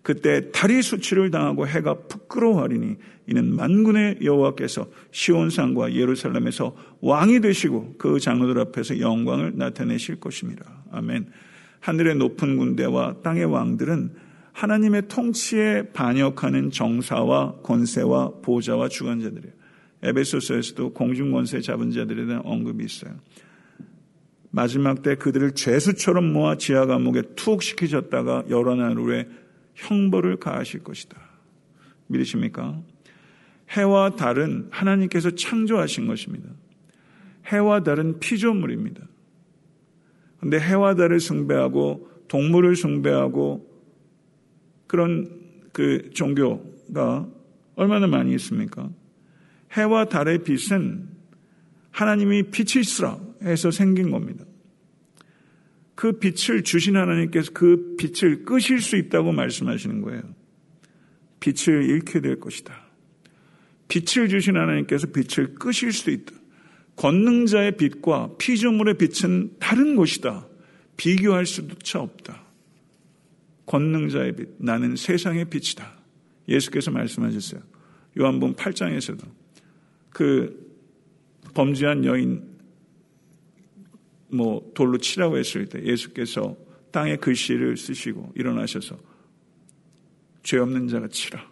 그때 0.05 0.51
달이 0.51 0.83
수치를 0.83 1.31
당하고 1.31 1.67
해가 1.67 1.95
부끄러워하리니 2.07 2.95
이는 3.25 3.55
만군의 3.55 4.19
여호와께서 4.21 4.87
시온산과 5.09 5.95
예루살렘에서 5.95 6.75
왕이 7.01 7.41
되시고 7.41 7.95
그 7.97 8.19
장로들 8.19 8.59
앞에서 8.59 8.99
영광을 8.99 9.53
나타내실 9.55 10.19
것입니다. 10.19 10.83
아멘. 10.91 11.25
하늘의 11.79 12.17
높은 12.17 12.55
군대와 12.55 13.21
땅의 13.23 13.45
왕들은 13.45 14.11
하나님의 14.51 15.07
통치에 15.07 15.89
반역하는 15.91 16.69
정사와 16.69 17.61
권세와 17.63 18.41
보좌와 18.43 18.89
주관자들이에요. 18.89 19.53
에베소서에서도 20.03 20.93
공중권세 20.93 21.61
잡은 21.61 21.89
자들에 21.89 22.27
대한 22.27 22.43
언급이 22.45 22.85
있어요. 22.85 23.11
마지막 24.51 25.01
때 25.01 25.15
그들을 25.15 25.55
죄수처럼 25.55 26.31
모아 26.31 26.57
지하 26.57 26.85
감옥에 26.85 27.23
툭 27.35 27.63
시키셨다가 27.63 28.43
여러 28.51 28.75
날 28.75 28.93
후에 28.97 29.27
형벌을 29.75 30.37
가하실 30.37 30.83
것이다. 30.83 31.17
믿으십니까? 32.07 32.81
해와 33.69 34.15
달은 34.15 34.67
하나님께서 34.71 35.31
창조하신 35.31 36.07
것입니다. 36.07 36.49
해와 37.47 37.83
달은 37.83 38.19
피조물입니다. 38.19 39.01
근데 40.39 40.59
해와 40.59 40.95
달을 40.95 41.19
숭배하고 41.19 42.09
동물을 42.27 42.75
숭배하고 42.75 43.69
그런 44.87 45.29
그 45.71 46.09
종교가 46.13 47.27
얼마나 47.75 48.07
많이 48.07 48.33
있습니까? 48.35 48.89
해와 49.73 50.05
달의 50.05 50.43
빛은 50.43 51.09
하나님이 51.91 52.43
빛이시라 52.43 53.19
해서 53.43 53.71
생긴 53.71 54.11
겁니다. 54.11 54.45
그 55.95 56.19
빛을 56.19 56.63
주신 56.63 56.97
하나님께서 56.97 57.51
그 57.53 57.95
빛을 57.97 58.43
끄실 58.43 58.81
수 58.81 58.97
있다고 58.97 59.31
말씀하시는 59.31 60.01
거예요. 60.01 60.21
빛을 61.39 61.89
잃게 61.89 62.19
될 62.19 62.39
것이다. 62.39 62.85
빛을 63.87 64.27
주신 64.29 64.57
하나님께서 64.57 65.07
빛을 65.07 65.55
끄실 65.55 65.93
수도 65.93 66.11
있다. 66.11 66.33
권능자의 66.97 67.77
빛과 67.77 68.35
피조물의 68.37 68.97
빛은 68.97 69.57
다른 69.59 69.95
것이다. 69.95 70.47
비교할 70.97 71.45
수조차 71.45 71.99
없다. 72.01 72.43
권능자의 73.65 74.35
빛, 74.35 74.49
나는 74.59 74.95
세상의 74.95 75.45
빛이다. 75.45 75.97
예수께서 76.47 76.91
말씀하셨어요. 76.91 77.61
요한복음 78.17 78.55
8장에서도 78.55 79.19
그 80.09 80.65
범죄한 81.53 82.05
여인 82.05 82.54
뭐 84.35 84.71
돌로 84.73 84.97
치라고 84.97 85.37
했을 85.37 85.65
때 85.67 85.83
예수께서 85.83 86.55
땅에 86.91 87.15
글씨를 87.15 87.77
쓰시고 87.77 88.33
일어나셔서 88.35 88.97
죄 90.43 90.57
없는 90.59 90.87
자가 90.87 91.07
치라. 91.07 91.49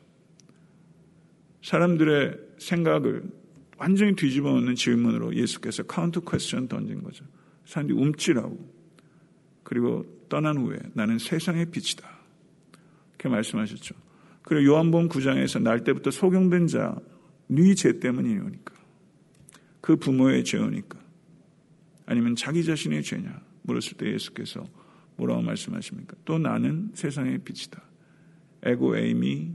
사람들의 1.64 2.40
생각을 2.60 3.24
완전히 3.78 4.16
뒤집어 4.16 4.52
놓는 4.52 4.76
질문으로 4.76 5.36
예수께서 5.36 5.84
counter 5.84 6.22
question 6.22 6.68
던진 6.68 7.04
거죠. 7.04 7.26
사람들이 7.66 7.98
움찔하고 7.98 8.74
그리고 9.64 10.06
떠난 10.30 10.58
후에 10.58 10.78
나는 10.94 11.18
세상의 11.18 11.72
빛이다. 11.72 12.08
이렇게 13.10 13.30
말씀하셨죠. 13.30 13.96
그리고 14.44 14.74
요한복음 14.74 15.10
9장에서 15.10 15.62
날 15.62 15.84
때부터 15.84 16.12
소경된 16.12 16.68
자, 16.68 16.96
네 17.48 17.74
죄 17.74 18.00
때문이니까. 18.00 18.74
그 19.82 19.96
부모의 19.96 20.44
죄니까. 20.44 21.03
아니면 22.06 22.36
자기 22.36 22.64
자신의 22.64 23.04
죄냐 23.04 23.42
물었을 23.64 23.98
때 23.98 24.12
예수께서 24.14 24.66
뭐라고 25.16 25.42
말씀하십니까? 25.42 26.16
또 26.26 26.38
나는 26.38 26.92
세상의 26.94 27.40
빛이다. 27.40 27.82
에고 28.64 28.98
에이미 28.98 29.54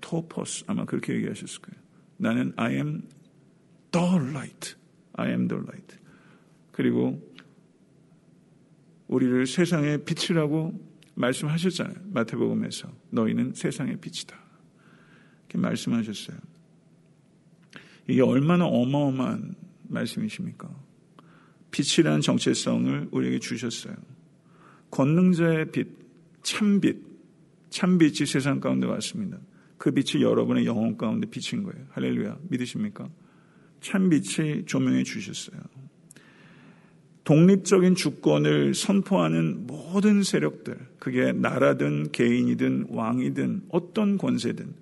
토퍼스 0.00 0.64
아마 0.66 0.84
그렇게 0.84 1.14
얘기하셨을 1.14 1.60
거예요. 1.62 1.82
나는 2.16 2.52
I 2.56 2.74
am 2.74 3.08
the 3.90 4.16
light. 4.16 4.76
I 5.14 5.30
am 5.30 5.48
the 5.48 5.62
light. 5.62 5.96
그리고 6.70 7.20
우리를 9.08 9.46
세상의 9.46 10.04
빛이라고 10.04 10.92
말씀하셨잖아요. 11.14 11.96
마태복음에서 12.12 12.90
너희는 13.10 13.52
세상의 13.54 14.00
빛이다. 14.00 14.38
이렇게 15.40 15.58
말씀하셨어요. 15.58 16.38
이게 18.08 18.22
얼마나 18.22 18.66
어마어마한 18.66 19.54
말씀이십니까? 19.88 20.74
빛이라는 21.72 22.20
정체성을 22.20 23.08
우리에게 23.10 23.40
주셨어요. 23.40 23.94
권능자의 24.90 25.72
빛, 25.72 25.88
참빛, 26.42 26.96
참빛이 27.70 28.26
세상 28.26 28.60
가운데 28.60 28.86
왔습니다. 28.86 29.38
그 29.78 29.90
빛이 29.90 30.22
여러분의 30.22 30.66
영혼 30.66 30.96
가운데 30.96 31.28
비친 31.28 31.64
거예요. 31.64 31.86
할렐루야. 31.90 32.38
믿으십니까? 32.50 33.08
참빛이 33.80 34.66
조명해 34.66 35.02
주셨어요. 35.02 35.60
독립적인 37.24 37.94
주권을 37.94 38.74
선포하는 38.74 39.66
모든 39.66 40.22
세력들, 40.22 40.76
그게 40.98 41.32
나라든 41.32 42.10
개인이든 42.10 42.86
왕이든 42.90 43.66
어떤 43.68 44.18
권세든 44.18 44.74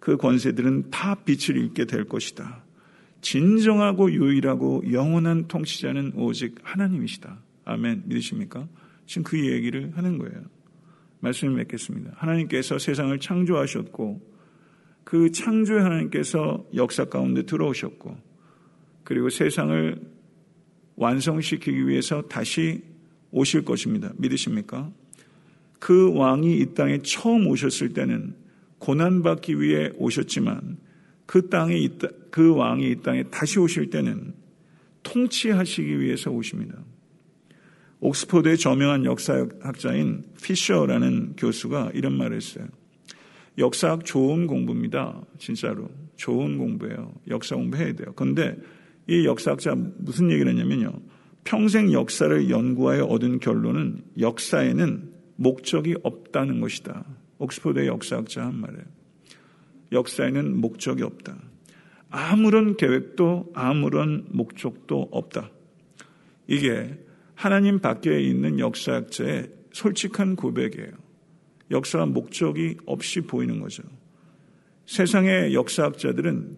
그 0.00 0.16
권세들은 0.16 0.90
다 0.90 1.14
빛을 1.14 1.56
잃게 1.56 1.86
될 1.86 2.04
것이다. 2.04 2.63
진정하고 3.24 4.12
유일하고 4.12 4.92
영원한 4.92 5.48
통치자는 5.48 6.12
오직 6.16 6.56
하나님이시다. 6.62 7.42
아멘. 7.64 8.02
믿으십니까? 8.04 8.68
지금 9.06 9.22
그 9.24 9.50
얘기를 9.50 9.96
하는 9.96 10.18
거예요. 10.18 10.42
말씀을 11.20 11.54
맺겠습니다. 11.54 12.12
하나님께서 12.16 12.78
세상을 12.78 13.18
창조하셨고 13.18 14.34
그 15.04 15.32
창조의 15.32 15.80
하나님께서 15.80 16.66
역사 16.74 17.06
가운데 17.06 17.44
들어오셨고 17.44 18.14
그리고 19.04 19.30
세상을 19.30 20.02
완성시키기 20.96 21.88
위해서 21.88 22.20
다시 22.28 22.82
오실 23.30 23.64
것입니다. 23.64 24.12
믿으십니까? 24.18 24.92
그 25.78 26.14
왕이 26.14 26.58
이 26.58 26.74
땅에 26.74 26.98
처음 26.98 27.46
오셨을 27.46 27.94
때는 27.94 28.36
고난받기 28.80 29.58
위해 29.60 29.92
오셨지만 29.96 30.76
그 31.26 31.48
땅에 31.48 31.76
있다, 31.76 32.08
그 32.30 32.54
왕이 32.54 32.90
이 32.90 32.96
땅에 33.02 33.24
다시 33.24 33.58
오실 33.58 33.90
때는 33.90 34.34
통치하시기 35.02 36.00
위해서 36.00 36.30
오십니다. 36.30 36.78
옥스포드의 38.00 38.58
저명한 38.58 39.04
역사학자인 39.04 40.24
피셔라는 40.42 41.36
교수가 41.36 41.92
이런 41.94 42.16
말을 42.18 42.36
했어요. 42.36 42.66
역사학 43.56 44.04
좋은 44.04 44.46
공부입니다. 44.46 45.22
진짜로. 45.38 45.88
좋은 46.16 46.58
공부예요. 46.58 47.14
역사 47.28 47.56
공부해야 47.56 47.94
돼요. 47.94 48.12
그런데 48.14 48.56
이 49.08 49.24
역사학자 49.24 49.74
무슨 49.98 50.30
얘기를 50.30 50.50
했냐면요. 50.50 50.92
평생 51.44 51.92
역사를 51.92 52.50
연구하여 52.50 53.04
얻은 53.04 53.38
결론은 53.38 54.02
역사에는 54.18 55.12
목적이 55.36 55.96
없다는 56.02 56.60
것이다. 56.60 57.04
옥스포드의 57.38 57.86
역사학자 57.86 58.44
한 58.44 58.60
말이에요. 58.60 58.84
역사에는 59.94 60.60
목적이 60.60 61.02
없다. 61.04 61.36
아무런 62.10 62.76
계획도 62.76 63.52
아무런 63.54 64.26
목적도 64.28 65.08
없다. 65.10 65.50
이게 66.46 66.98
하나님 67.34 67.80
밖에 67.80 68.20
있는 68.20 68.58
역사학자의 68.58 69.50
솔직한 69.72 70.36
고백이에요. 70.36 70.92
역사가 71.70 72.06
목적이 72.06 72.76
없이 72.86 73.22
보이는 73.22 73.58
거죠. 73.58 73.82
세상의 74.86 75.54
역사학자들은 75.54 76.56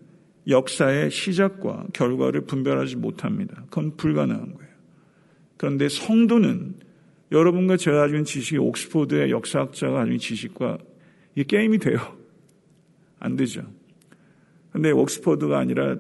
역사의 0.49 1.11
시작과 1.11 1.87
결과를 1.93 2.43
분별하지 2.43 2.97
못합니다. 2.97 3.65
그건 3.71 3.97
불가능한 3.97 4.55
거예요. 4.55 4.73
그런데 5.57 5.89
성도는 5.89 6.75
여러분과 7.33 7.77
제가 7.77 8.07
있는 8.07 8.25
지식이 8.25 8.59
옥스포드의 8.59 9.31
역사학자가 9.31 10.05
있는 10.05 10.19
지식과 10.19 10.79
이 11.35 11.45
게임이 11.45 11.79
돼요. 11.79 11.99
안 13.27 13.37
되죠. 13.37 13.63
근데 14.73 14.91
옥스퍼드가 14.91 15.59
아니라 15.59 15.97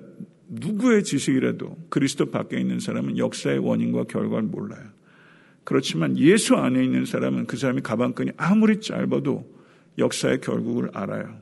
누구의 0.49 1.05
지식이라도 1.05 1.77
그리스도 1.89 2.31
밖에 2.31 2.59
있는 2.59 2.81
사람은 2.81 3.18
역사의 3.18 3.59
원인과 3.59 4.05
결과를 4.05 4.49
몰라요. 4.49 4.85
그렇지만 5.64 6.16
예수 6.18 6.55
안에 6.55 6.85
있는 6.85 7.05
사람은 7.05 7.47
그 7.47 7.57
사람이 7.57 7.81
가방끈이 7.83 8.33
아무리 8.37 8.81
짧아도 8.81 9.45
역사의 9.99 10.41
결국을 10.41 10.91
알아요. 10.95 11.39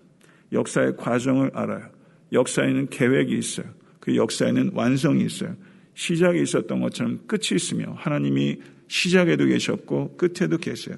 역사의 0.53 0.97
과정을 0.97 1.51
알아요. 1.55 1.91
역사에는 2.33 2.89
계획이 2.89 3.37
있어요. 3.37 3.67
그 4.01 4.17
역사에는 4.17 4.71
완성이 4.75 5.25
있어요. 5.25 5.55
시작이 5.95 6.43
있었던 6.43 6.81
것처럼 6.81 7.21
끝이 7.27 7.55
있으며 7.55 7.95
하나님이 7.97 8.61
시작에도 8.89 9.45
계셨고 9.45 10.17
끝에도 10.17 10.57
계세요. 10.59 10.97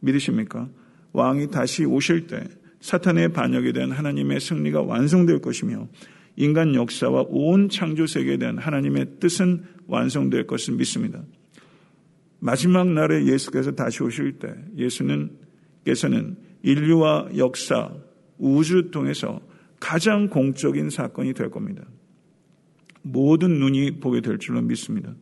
믿으십니까? 0.00 0.68
왕이 1.12 1.50
다시 1.50 1.84
오실 1.84 2.26
때 2.26 2.44
사탄의 2.86 3.32
반역에 3.32 3.72
대한 3.72 3.90
하나님의 3.90 4.38
승리가 4.38 4.82
완성될 4.82 5.40
것이며 5.40 5.88
인간 6.36 6.76
역사와 6.76 7.24
온 7.28 7.68
창조 7.68 8.06
세계에 8.06 8.36
대한 8.36 8.58
하나님의 8.58 9.18
뜻은 9.18 9.64
완성될 9.88 10.46
것을 10.46 10.74
믿습니다. 10.74 11.20
마지막 12.38 12.86
날에 12.86 13.26
예수께서 13.26 13.72
다시 13.72 14.04
오실 14.04 14.34
때 14.38 14.54
예수는 14.76 15.30
께서는 15.84 16.36
인류와 16.62 17.30
역사, 17.36 17.90
우주 18.38 18.92
통해서 18.92 19.40
가장 19.80 20.28
공적인 20.28 20.88
사건이 20.90 21.32
될 21.32 21.50
겁니다. 21.50 21.82
모든 23.02 23.58
눈이 23.58 23.98
보게 23.98 24.20
될 24.20 24.38
줄로 24.38 24.62
믿습니다. 24.62 25.12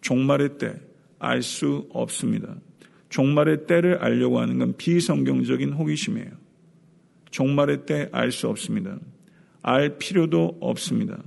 종말의 0.00 0.58
때 0.58 0.74
알 1.18 1.42
수 1.42 1.88
없습니다. 1.90 2.56
종말의 3.10 3.66
때를 3.66 3.98
알려고 3.98 4.38
하는 4.40 4.58
건 4.58 4.74
비성경적인 4.76 5.72
호기심이에요. 5.72 6.39
종말의 7.30 7.86
때 7.86 8.08
알 8.12 8.32
수 8.32 8.48
없습니다. 8.48 8.98
알 9.62 9.98
필요도 9.98 10.58
없습니다. 10.60 11.22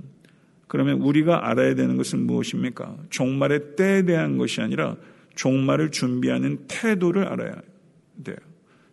그러면 0.66 1.00
우리가 1.00 1.48
알아야 1.48 1.74
되는 1.74 1.96
것은 1.96 2.26
무엇입니까? 2.26 2.96
종말의 3.10 3.76
때에 3.76 4.02
대한 4.02 4.38
것이 4.38 4.60
아니라 4.60 4.96
종말을 5.36 5.90
준비하는 5.90 6.64
태도를 6.68 7.26
알아야 7.28 7.54
돼요. 8.24 8.36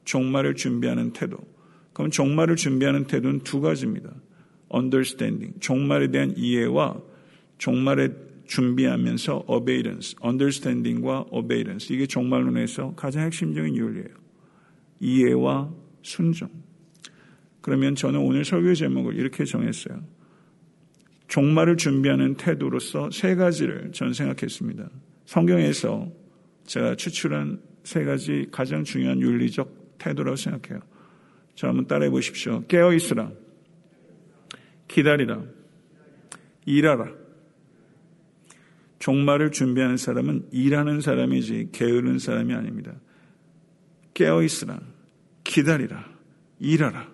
종말을 0.05 0.55
준비하는 0.55 1.13
태도. 1.13 1.37
그럼 1.93 2.11
종말을 2.11 2.55
준비하는 2.55 3.05
태도는 3.05 3.39
두 3.41 3.61
가지입니다. 3.61 4.11
understanding, 4.73 5.59
종말에 5.59 6.09
대한 6.09 6.33
이해와 6.37 7.01
종말에 7.57 8.09
준비하면서 8.47 9.45
obedience, 9.47 10.15
understanding과 10.23 11.25
obedience. 11.31 11.93
이게 11.93 12.05
종말론에서 12.05 12.95
가장 12.95 13.23
핵심적인 13.23 13.75
윤리예요. 13.75 14.09
이해와 14.99 15.71
순종. 16.01 16.49
그러면 17.61 17.95
저는 17.95 18.19
오늘 18.19 18.43
설교 18.43 18.73
제목을 18.73 19.15
이렇게 19.15 19.45
정했어요. 19.45 20.01
종말을 21.27 21.77
준비하는 21.77 22.35
태도로서 22.35 23.09
세 23.11 23.35
가지를 23.35 23.91
전 23.93 24.13
생각했습니다. 24.13 24.89
성경에서 25.25 26.11
제가 26.65 26.95
추출한 26.95 27.61
세 27.83 28.03
가지 28.03 28.47
가장 28.51 28.83
중요한 28.83 29.21
윤리적 29.21 29.97
태도라고 29.97 30.35
생각해요. 30.35 30.81
자, 31.55 31.67
한번 31.67 31.87
따라해 31.87 32.09
보십시오. 32.09 32.63
깨어 32.67 32.93
있으라. 32.93 33.31
기다리라. 34.87 35.43
일하라. 36.65 37.11
종말을 38.99 39.51
준비하는 39.51 39.97
사람은 39.97 40.49
일하는 40.51 41.01
사람이지 41.01 41.69
게으른 41.71 42.19
사람이 42.19 42.53
아닙니다. 42.53 42.93
깨어 44.13 44.43
있으라. 44.43 44.79
기다리라. 45.43 46.07
일하라. 46.59 47.10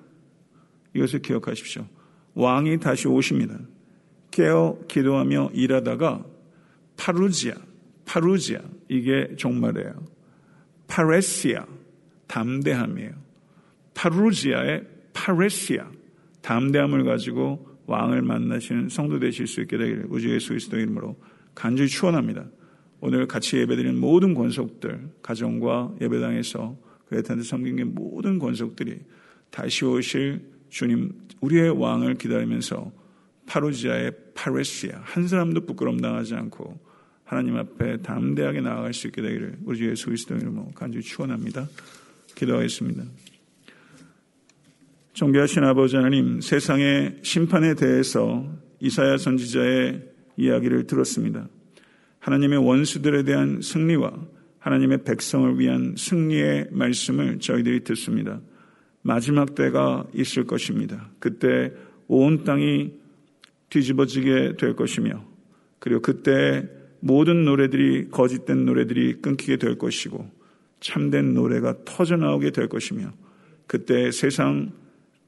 이것을 0.98 1.22
기억하십시오. 1.22 1.86
왕이 2.34 2.80
다시 2.80 3.08
오십니다. 3.08 3.60
깨어 4.32 4.80
기도하며 4.88 5.52
일하다가 5.54 6.26
파루지아, 6.98 7.54
파루지아, 8.06 8.60
이게 8.90 9.36
종말이에요. 9.36 10.06
파레시아, 10.88 11.66
담대함이에요. 12.28 13.12
파루지아의 13.94 14.84
파레시아, 15.14 15.90
담대함을 16.42 17.04
가지고 17.04 17.68
왕을 17.86 18.22
만나시는 18.22 18.90
성도 18.90 19.20
되실 19.20 19.48
수 19.48 19.62
있게 19.62 19.78
되기를 19.78 20.08
우주 20.10 20.30
예수 20.34 20.50
그리스도 20.50 20.78
이름으로 20.78 21.16
간절히 21.56 21.90
축원합니다. 21.90 22.46
오늘 23.00 23.28
같이 23.28 23.58
예배드리는 23.58 24.00
모든 24.00 24.34
권속들, 24.34 25.10
가정과 25.22 25.96
예배당에서 26.02 26.78
그레탄드 27.08 27.44
섬긴 27.44 27.94
모든 27.94 28.40
권속들이 28.40 29.00
다시 29.50 29.86
오실 29.86 30.57
주님, 30.70 31.14
우리의 31.42 31.70
왕을 31.70 32.16
기다리면서 32.16 32.92
파루지아의 33.46 34.12
파레시아, 34.34 35.00
한 35.02 35.28
사람도 35.28 35.66
부끄럼 35.66 36.00
당하지 36.00 36.36
않고 36.36 36.80
하나님 37.24 37.58
앞에 37.58 38.02
담대하게 38.02 38.62
나아갈 38.62 38.94
수 38.94 39.08
있게 39.08 39.22
되기를 39.22 39.58
우리 39.66 39.78
주 39.78 39.90
예수 39.90 40.06
그리스도 40.06 40.36
이름으로 40.36 40.72
간절히 40.76 41.04
축원합니다. 41.04 41.68
기도하겠습니다. 42.36 43.04
존귀하신 45.14 45.64
아버지 45.64 45.96
하나님, 45.96 46.42
세상의 46.42 47.20
심판에 47.24 47.74
대해서 47.74 48.46
이사야 48.80 49.18
선지자의 49.18 50.04
이야기를 50.38 50.86
들었습니다. 50.86 51.48
하나님의 52.20 52.60
원수들에 52.60 53.24
대한 53.24 53.62
승리와 53.62 54.14
하나님의 54.60 55.04
백성을 55.04 55.58
위한 55.60 55.96
승리의 55.98 56.68
말씀을 56.72 57.40
저희들이 57.40 57.84
듣습니다. 57.84 58.42
마지막 59.08 59.56
때가 59.56 60.06
있을 60.14 60.44
것입니다. 60.44 61.10
그때 61.20 61.72
온 62.10 62.44
땅이 62.44 62.92
뒤집어지게 63.70 64.58
될 64.58 64.76
것이며, 64.76 65.24
그리고 65.80 66.02
그때 66.02 66.68
모든 67.00 67.46
노래들이 67.46 68.10
거짓된 68.10 68.66
노래들이 68.66 69.22
끊기게 69.22 69.56
될 69.56 69.78
것이고, 69.78 70.30
참된 70.82 71.34
노래가 71.34 71.76
터져 71.86 72.18
나오게 72.18 72.52
될 72.52 72.68
것이며, 72.68 73.14
그때 73.66 74.12
세상 74.12 74.74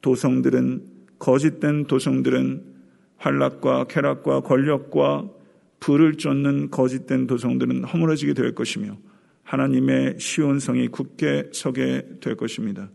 도성들은 0.02 0.84
거짓된 1.18 1.86
도성들은 1.86 2.64
환락과 3.16 3.86
쾌락과 3.86 4.42
권력과 4.42 5.30
불을 5.80 6.16
쫓는 6.16 6.70
거짓된 6.70 7.28
도성들은 7.28 7.86
허물어지게 7.86 8.34
될 8.34 8.54
것이며 8.54 8.98
하나님의 9.44 10.18
시온성이 10.20 10.90
굳게 10.90 11.52
서게 11.54 12.06
될 12.20 12.36
것입니다. 12.36 12.90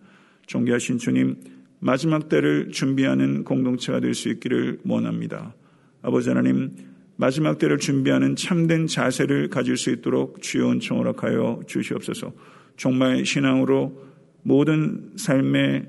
존귀하신 0.47 0.99
주님, 0.99 1.37
마지막 1.81 2.29
때를 2.29 2.71
준비하는 2.71 3.45
공동체가 3.45 4.01
될 4.01 4.15
수 4.15 4.29
있기를 4.29 4.81
원합니다. 4.87 5.55
아버지 6.03 6.29
하나님, 6.29 6.73
마지막 7.17 7.59
때를 7.59 7.79
준비하는 7.79 8.37
참된 8.37 8.87
자세를 8.87 9.49
가질 9.49 9.77
수 9.77 9.91
있도록 9.91 10.43
주여 10.43 10.73
은총을 10.73 11.13
하여 11.17 11.61
주시옵소서. 11.67 12.33
정말 12.77 13.25
신앙으로 13.25 14.03
모든 14.43 15.13
삶의 15.17 15.87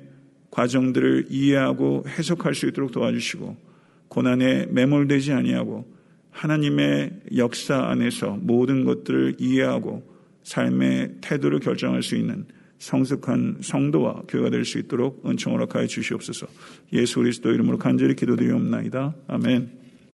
과정들을 0.51 1.27
이해하고 1.29 2.05
해석할 2.07 2.53
수 2.53 2.67
있도록 2.67 2.91
도와주시고 2.91 3.57
고난에 4.07 4.67
매몰되지 4.67 5.33
아니하고 5.33 5.93
하나님의 6.31 7.21
역사 7.35 7.87
안에서 7.87 8.37
모든 8.41 8.85
것들을 8.85 9.35
이해하고 9.39 10.03
삶의 10.43 11.15
태도를 11.21 11.59
결정할 11.59 12.03
수 12.03 12.15
있는 12.15 12.45
성숙한 12.79 13.57
성도와 13.61 14.23
교회가 14.27 14.49
될 14.49 14.65
수 14.65 14.79
있도록 14.79 15.23
은총을 15.25 15.57
허락하여 15.59 15.87
주시옵소서. 15.87 16.47
예수 16.93 17.19
그리스도 17.19 17.51
이름으로 17.51 17.77
간절히 17.77 18.15
기도드리옵나이다. 18.15 19.15
아멘. 19.27 19.84